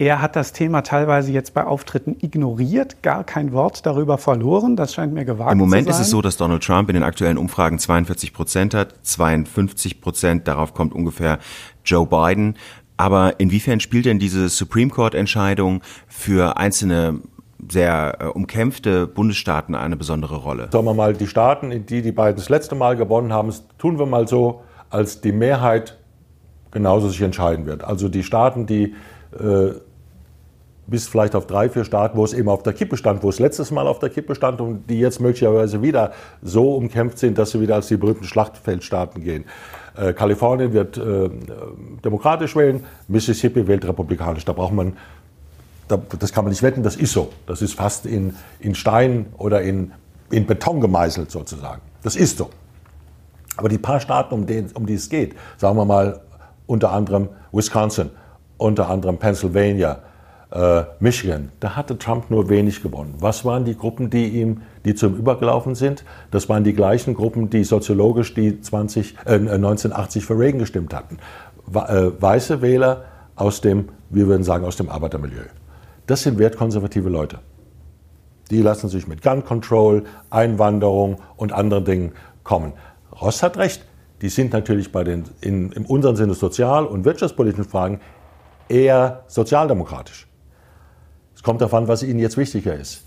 Er 0.00 0.22
hat 0.22 0.36
das 0.36 0.52
Thema 0.52 0.82
teilweise 0.82 1.32
jetzt 1.32 1.54
bei 1.54 1.64
Auftritten 1.64 2.16
ignoriert, 2.20 3.02
gar 3.02 3.24
kein 3.24 3.52
Wort 3.52 3.84
darüber 3.84 4.16
verloren. 4.16 4.76
Das 4.76 4.94
scheint 4.94 5.12
mir 5.12 5.24
gewagt 5.24 5.38
zu 5.38 5.44
sein. 5.48 5.52
Im 5.52 5.58
Moment 5.58 5.88
ist 5.88 5.98
es 5.98 6.10
so, 6.10 6.22
dass 6.22 6.36
Donald 6.36 6.62
Trump 6.62 6.88
in 6.88 6.94
den 6.94 7.02
aktuellen 7.02 7.36
Umfragen 7.36 7.80
42 7.80 8.32
Prozent 8.32 8.74
hat, 8.74 8.94
52 9.02 10.00
Prozent, 10.00 10.46
darauf 10.46 10.72
kommt 10.72 10.94
ungefähr 10.94 11.40
Joe 11.84 12.06
Biden. 12.06 12.54
Aber 12.96 13.40
inwiefern 13.40 13.80
spielt 13.80 14.06
denn 14.06 14.20
diese 14.20 14.48
Supreme 14.48 14.90
Court 14.90 15.16
Entscheidung 15.16 15.82
für 16.06 16.56
einzelne 16.56 17.20
sehr 17.70 18.18
äh, 18.20 18.24
umkämpfte 18.26 19.06
Bundesstaaten 19.06 19.74
eine 19.74 19.96
besondere 19.96 20.36
Rolle. 20.36 20.68
Sagen 20.70 20.84
wir 20.84 20.94
mal, 20.94 21.14
die 21.14 21.26
Staaten, 21.26 21.70
in 21.70 21.86
die 21.86 22.02
die 22.02 22.12
beiden 22.12 22.36
das 22.36 22.48
letzte 22.48 22.74
Mal 22.74 22.96
gewonnen 22.96 23.32
haben, 23.32 23.52
tun 23.78 23.98
wir 23.98 24.06
mal 24.06 24.28
so, 24.28 24.62
als 24.90 25.20
die 25.20 25.32
Mehrheit 25.32 25.98
genauso 26.70 27.08
sich 27.08 27.20
entscheiden 27.22 27.66
wird. 27.66 27.84
Also 27.84 28.08
die 28.08 28.22
Staaten, 28.22 28.66
die 28.66 28.94
äh, 29.38 29.72
bis 30.88 31.06
vielleicht 31.06 31.34
auf 31.34 31.46
drei, 31.46 31.68
vier 31.68 31.84
Staaten, 31.84 32.16
wo 32.16 32.24
es 32.24 32.32
eben 32.32 32.48
auf 32.48 32.62
der 32.62 32.72
Kippe 32.72 32.96
stand, 32.96 33.22
wo 33.22 33.28
es 33.28 33.38
letztes 33.38 33.70
Mal 33.70 33.86
auf 33.86 33.98
der 33.98 34.08
Kippe 34.08 34.34
stand 34.34 34.60
und 34.60 34.88
die 34.88 34.98
jetzt 34.98 35.20
möglicherweise 35.20 35.82
wieder 35.82 36.12
so 36.42 36.74
umkämpft 36.74 37.18
sind, 37.18 37.36
dass 37.36 37.50
sie 37.50 37.60
wieder 37.60 37.74
als 37.74 37.88
die 37.88 37.96
berühmten 37.96 38.24
Schlachtfeldstaaten 38.24 39.22
gehen. 39.22 39.44
Äh, 39.96 40.14
Kalifornien 40.14 40.72
wird 40.72 40.96
äh, 40.96 41.28
demokratisch 42.04 42.56
wählen, 42.56 42.84
Mississippi 43.06 43.66
wählt 43.66 43.86
republikanisch. 43.86 44.44
Da 44.44 44.52
braucht 44.52 44.72
man 44.72 44.94
das 45.88 46.32
kann 46.32 46.44
man 46.44 46.50
nicht 46.50 46.62
wetten, 46.62 46.82
das 46.82 46.96
ist 46.96 47.12
so. 47.12 47.30
Das 47.46 47.62
ist 47.62 47.74
fast 47.74 48.06
in, 48.06 48.34
in 48.60 48.74
Stein 48.74 49.26
oder 49.36 49.62
in, 49.62 49.92
in 50.30 50.46
Beton 50.46 50.80
gemeißelt 50.80 51.30
sozusagen. 51.30 51.82
Das 52.02 52.16
ist 52.16 52.38
so. 52.38 52.50
Aber 53.56 53.68
die 53.68 53.78
paar 53.78 54.00
Staaten, 54.00 54.34
um, 54.34 54.46
den, 54.46 54.70
um 54.72 54.86
die 54.86 54.94
es 54.94 55.08
geht, 55.08 55.34
sagen 55.56 55.76
wir 55.76 55.84
mal 55.84 56.20
unter 56.66 56.92
anderem 56.92 57.28
Wisconsin, 57.50 58.10
unter 58.56 58.88
anderem 58.88 59.18
Pennsylvania, 59.18 60.00
äh, 60.50 60.84
Michigan, 61.00 61.50
da 61.60 61.76
hatte 61.76 61.98
Trump 61.98 62.30
nur 62.30 62.48
wenig 62.48 62.82
gewonnen. 62.82 63.14
Was 63.18 63.44
waren 63.44 63.64
die 63.64 63.76
Gruppen, 63.76 64.10
die 64.10 64.28
ihm, 64.28 64.62
die 64.84 64.94
zum 64.94 65.16
Übergelaufen 65.16 65.74
sind? 65.74 66.04
Das 66.30 66.48
waren 66.48 66.64
die 66.64 66.72
gleichen 66.72 67.14
Gruppen, 67.14 67.50
die 67.50 67.64
soziologisch 67.64 68.32
die 68.34 68.60
20, 68.60 69.16
äh, 69.26 69.34
1980 69.34 70.24
für 70.24 70.38
Reagan 70.38 70.58
gestimmt 70.58 70.94
hatten. 70.94 71.18
Äh, 71.74 72.12
weiße 72.18 72.62
Wähler 72.62 73.04
aus 73.36 73.60
dem, 73.60 73.90
wir 74.10 74.26
würden 74.26 74.42
sagen, 74.42 74.64
aus 74.64 74.76
dem 74.76 74.88
Arbeitermilieu. 74.88 75.44
Das 76.08 76.22
sind 76.22 76.38
wertkonservative 76.38 77.10
Leute. 77.10 77.40
Die 78.50 78.62
lassen 78.62 78.88
sich 78.88 79.06
mit 79.06 79.20
Gun 79.20 79.44
Control, 79.44 80.04
Einwanderung 80.30 81.18
und 81.36 81.52
anderen 81.52 81.84
Dingen 81.84 82.12
kommen. 82.44 82.72
Ross 83.20 83.42
hat 83.42 83.58
recht. 83.58 83.84
Die 84.22 84.30
sind 84.30 84.54
natürlich 84.54 84.90
bei 84.90 85.04
den, 85.04 85.24
in, 85.42 85.70
in 85.70 85.84
unserem 85.84 86.16
Sinne 86.16 86.32
sozial- 86.32 86.86
und 86.86 87.04
wirtschaftspolitischen 87.04 87.66
Fragen 87.66 88.00
eher 88.70 89.24
sozialdemokratisch. 89.26 90.26
Es 91.36 91.42
kommt 91.42 91.60
darauf 91.60 91.74
an, 91.74 91.88
was 91.88 92.02
ihnen 92.02 92.18
jetzt 92.18 92.38
wichtiger 92.38 92.74
ist. 92.74 93.04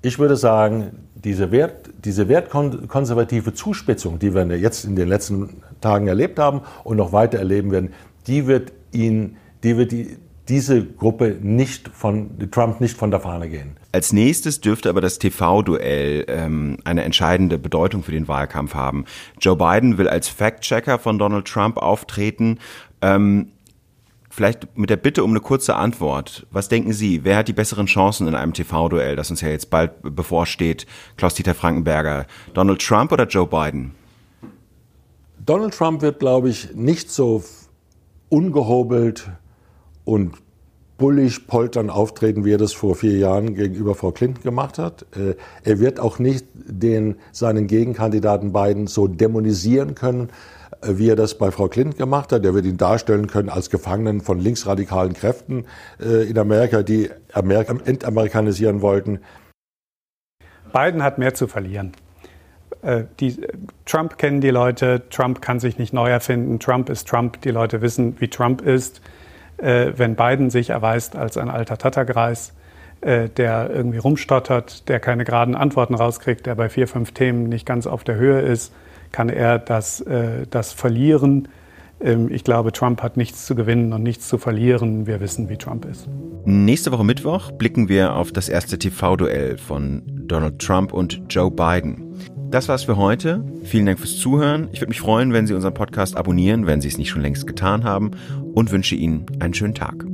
Ich 0.00 0.18
würde 0.18 0.34
sagen, 0.34 1.08
diese, 1.14 1.50
Wert, 1.50 1.90
diese 2.02 2.26
wertkonservative 2.30 3.52
Zuspitzung, 3.52 4.18
die 4.18 4.34
wir 4.34 4.46
jetzt 4.56 4.86
in 4.86 4.96
den 4.96 5.08
letzten 5.08 5.62
Tagen 5.82 6.08
erlebt 6.08 6.38
haben 6.38 6.62
und 6.84 6.96
noch 6.96 7.12
weiter 7.12 7.38
erleben 7.38 7.70
werden, 7.70 7.92
die 8.26 8.46
wird 8.46 8.72
ihn, 8.92 9.36
die 9.62 9.76
wird 9.76 9.92
die, 9.92 10.16
diese 10.48 10.84
Gruppe 10.84 11.38
nicht 11.40 11.88
von 11.88 12.50
Trump 12.50 12.80
nicht 12.80 12.96
von 12.96 13.10
der 13.10 13.20
Fahne 13.20 13.48
gehen. 13.48 13.76
Als 13.92 14.12
nächstes 14.12 14.60
dürfte 14.60 14.88
aber 14.88 15.00
das 15.00 15.18
TV-Duell 15.18 16.24
ähm, 16.28 16.78
eine 16.84 17.04
entscheidende 17.04 17.58
Bedeutung 17.58 18.02
für 18.02 18.12
den 18.12 18.28
Wahlkampf 18.28 18.74
haben. 18.74 19.04
Joe 19.40 19.56
Biden 19.56 19.98
will 19.98 20.08
als 20.08 20.28
Fact-Checker 20.28 20.98
von 20.98 21.18
Donald 21.18 21.46
Trump 21.46 21.76
auftreten. 21.76 22.58
Ähm, 23.00 23.52
vielleicht 24.28 24.76
mit 24.78 24.90
der 24.90 24.96
Bitte 24.96 25.24
um 25.24 25.30
eine 25.30 25.40
kurze 25.40 25.74
Antwort. 25.76 26.46
Was 26.50 26.68
denken 26.68 26.92
Sie? 26.92 27.24
Wer 27.24 27.36
hat 27.36 27.48
die 27.48 27.52
besseren 27.52 27.86
Chancen 27.86 28.26
in 28.26 28.34
einem 28.34 28.52
TV-Duell, 28.52 29.16
das 29.16 29.30
uns 29.30 29.40
ja 29.40 29.48
jetzt 29.48 29.70
bald 29.70 29.92
bevorsteht? 30.02 30.86
Klaus-Dieter 31.16 31.54
Frankenberger. 31.54 32.26
Donald 32.54 32.80
Trump 32.80 33.12
oder 33.12 33.26
Joe 33.26 33.46
Biden? 33.46 33.92
Donald 35.44 35.74
Trump 35.74 36.00
wird, 36.02 36.20
glaube 36.20 36.48
ich, 36.48 36.74
nicht 36.74 37.10
so 37.10 37.42
ungehobelt 38.28 39.30
und 40.10 40.32
bullig 40.98 41.46
poltern 41.46 41.88
auftreten, 41.88 42.44
wie 42.44 42.52
er 42.52 42.58
das 42.58 42.72
vor 42.72 42.96
vier 42.96 43.16
Jahren 43.16 43.54
gegenüber 43.54 43.94
Frau 43.94 44.10
Clinton 44.10 44.42
gemacht 44.42 44.76
hat. 44.76 45.06
Äh, 45.16 45.36
er 45.62 45.78
wird 45.78 46.00
auch 46.00 46.18
nicht 46.18 46.46
den, 46.52 47.14
seinen 47.30 47.68
Gegenkandidaten 47.68 48.52
Biden 48.52 48.88
so 48.88 49.06
dämonisieren 49.06 49.94
können, 49.94 50.30
äh, 50.82 50.98
wie 50.98 51.08
er 51.08 51.16
das 51.16 51.38
bei 51.38 51.52
Frau 51.52 51.68
Clinton 51.68 51.96
gemacht 51.96 52.32
hat. 52.32 52.44
Er 52.44 52.54
wird 52.54 52.66
ihn 52.66 52.76
darstellen 52.76 53.28
können 53.28 53.48
als 53.48 53.70
Gefangenen 53.70 54.20
von 54.20 54.40
linksradikalen 54.40 55.14
Kräften 55.14 55.64
äh, 56.00 56.28
in 56.28 56.36
Amerika, 56.36 56.82
die 56.82 57.08
Amerika 57.32 57.76
entamerikanisieren 57.84 58.82
wollten. 58.82 59.20
Biden 60.72 61.04
hat 61.04 61.18
mehr 61.18 61.34
zu 61.34 61.46
verlieren. 61.46 61.92
Die, 63.18 63.36
Trump 63.84 64.16
kennen 64.16 64.40
die 64.40 64.48
Leute, 64.48 65.02
Trump 65.10 65.42
kann 65.42 65.60
sich 65.60 65.76
nicht 65.76 65.92
neu 65.92 66.08
erfinden, 66.08 66.60
Trump 66.60 66.88
ist 66.88 67.06
Trump, 67.06 67.42
die 67.42 67.50
Leute 67.50 67.82
wissen, 67.82 68.18
wie 68.20 68.28
Trump 68.28 68.62
ist 68.62 69.02
wenn 69.62 70.16
Biden 70.16 70.50
sich 70.50 70.70
erweist 70.70 71.16
als 71.16 71.36
ein 71.36 71.50
alter 71.50 71.78
Tattergreis, 71.78 72.54
äh, 73.00 73.28
der 73.28 73.70
irgendwie 73.70 73.98
rumstottert, 73.98 74.88
der 74.88 75.00
keine 75.00 75.24
geraden 75.24 75.54
Antworten 75.54 75.94
rauskriegt, 75.94 76.46
der 76.46 76.54
bei 76.54 76.68
vier, 76.68 76.88
fünf 76.88 77.12
Themen 77.12 77.44
nicht 77.48 77.66
ganz 77.66 77.86
auf 77.86 78.04
der 78.04 78.16
Höhe 78.16 78.40
ist, 78.40 78.72
kann 79.12 79.28
er 79.28 79.58
das, 79.58 80.00
äh, 80.02 80.46
das 80.50 80.72
Verlieren 80.72 81.48
ähm, 82.00 82.28
ich 82.30 82.44
glaube, 82.44 82.72
Trump 82.72 83.02
hat 83.02 83.16
nichts 83.16 83.46
zu 83.46 83.54
gewinnen 83.54 83.92
und 83.92 84.02
nichts 84.02 84.28
zu 84.28 84.38
verlieren. 84.38 85.06
Wir 85.06 85.20
wissen, 85.20 85.48
wie 85.48 85.56
Trump 85.56 85.84
ist. 85.84 86.08
Nächste 86.44 86.92
Woche 86.92 87.04
Mittwoch 87.04 87.52
blicken 87.52 87.88
wir 87.88 88.14
auf 88.16 88.32
das 88.32 88.48
erste 88.48 88.78
TV-Duell 88.78 89.58
von 89.58 90.02
Donald 90.06 90.58
Trump 90.58 90.92
und 90.92 91.22
Joe 91.28 91.50
Biden. 91.50 92.14
Das 92.50 92.68
war's 92.68 92.84
für 92.84 92.96
heute. 92.96 93.44
Vielen 93.62 93.86
Dank 93.86 94.00
fürs 94.00 94.16
Zuhören. 94.16 94.68
Ich 94.72 94.80
würde 94.80 94.88
mich 94.88 95.00
freuen, 95.00 95.32
wenn 95.32 95.46
Sie 95.46 95.54
unseren 95.54 95.74
Podcast 95.74 96.16
abonnieren, 96.16 96.66
wenn 96.66 96.80
Sie 96.80 96.88
es 96.88 96.98
nicht 96.98 97.10
schon 97.10 97.22
längst 97.22 97.46
getan 97.46 97.84
haben 97.84 98.10
und 98.52 98.70
wünsche 98.70 98.94
Ihnen 98.94 99.26
einen 99.38 99.54
schönen 99.54 99.74
Tag. 99.74 100.04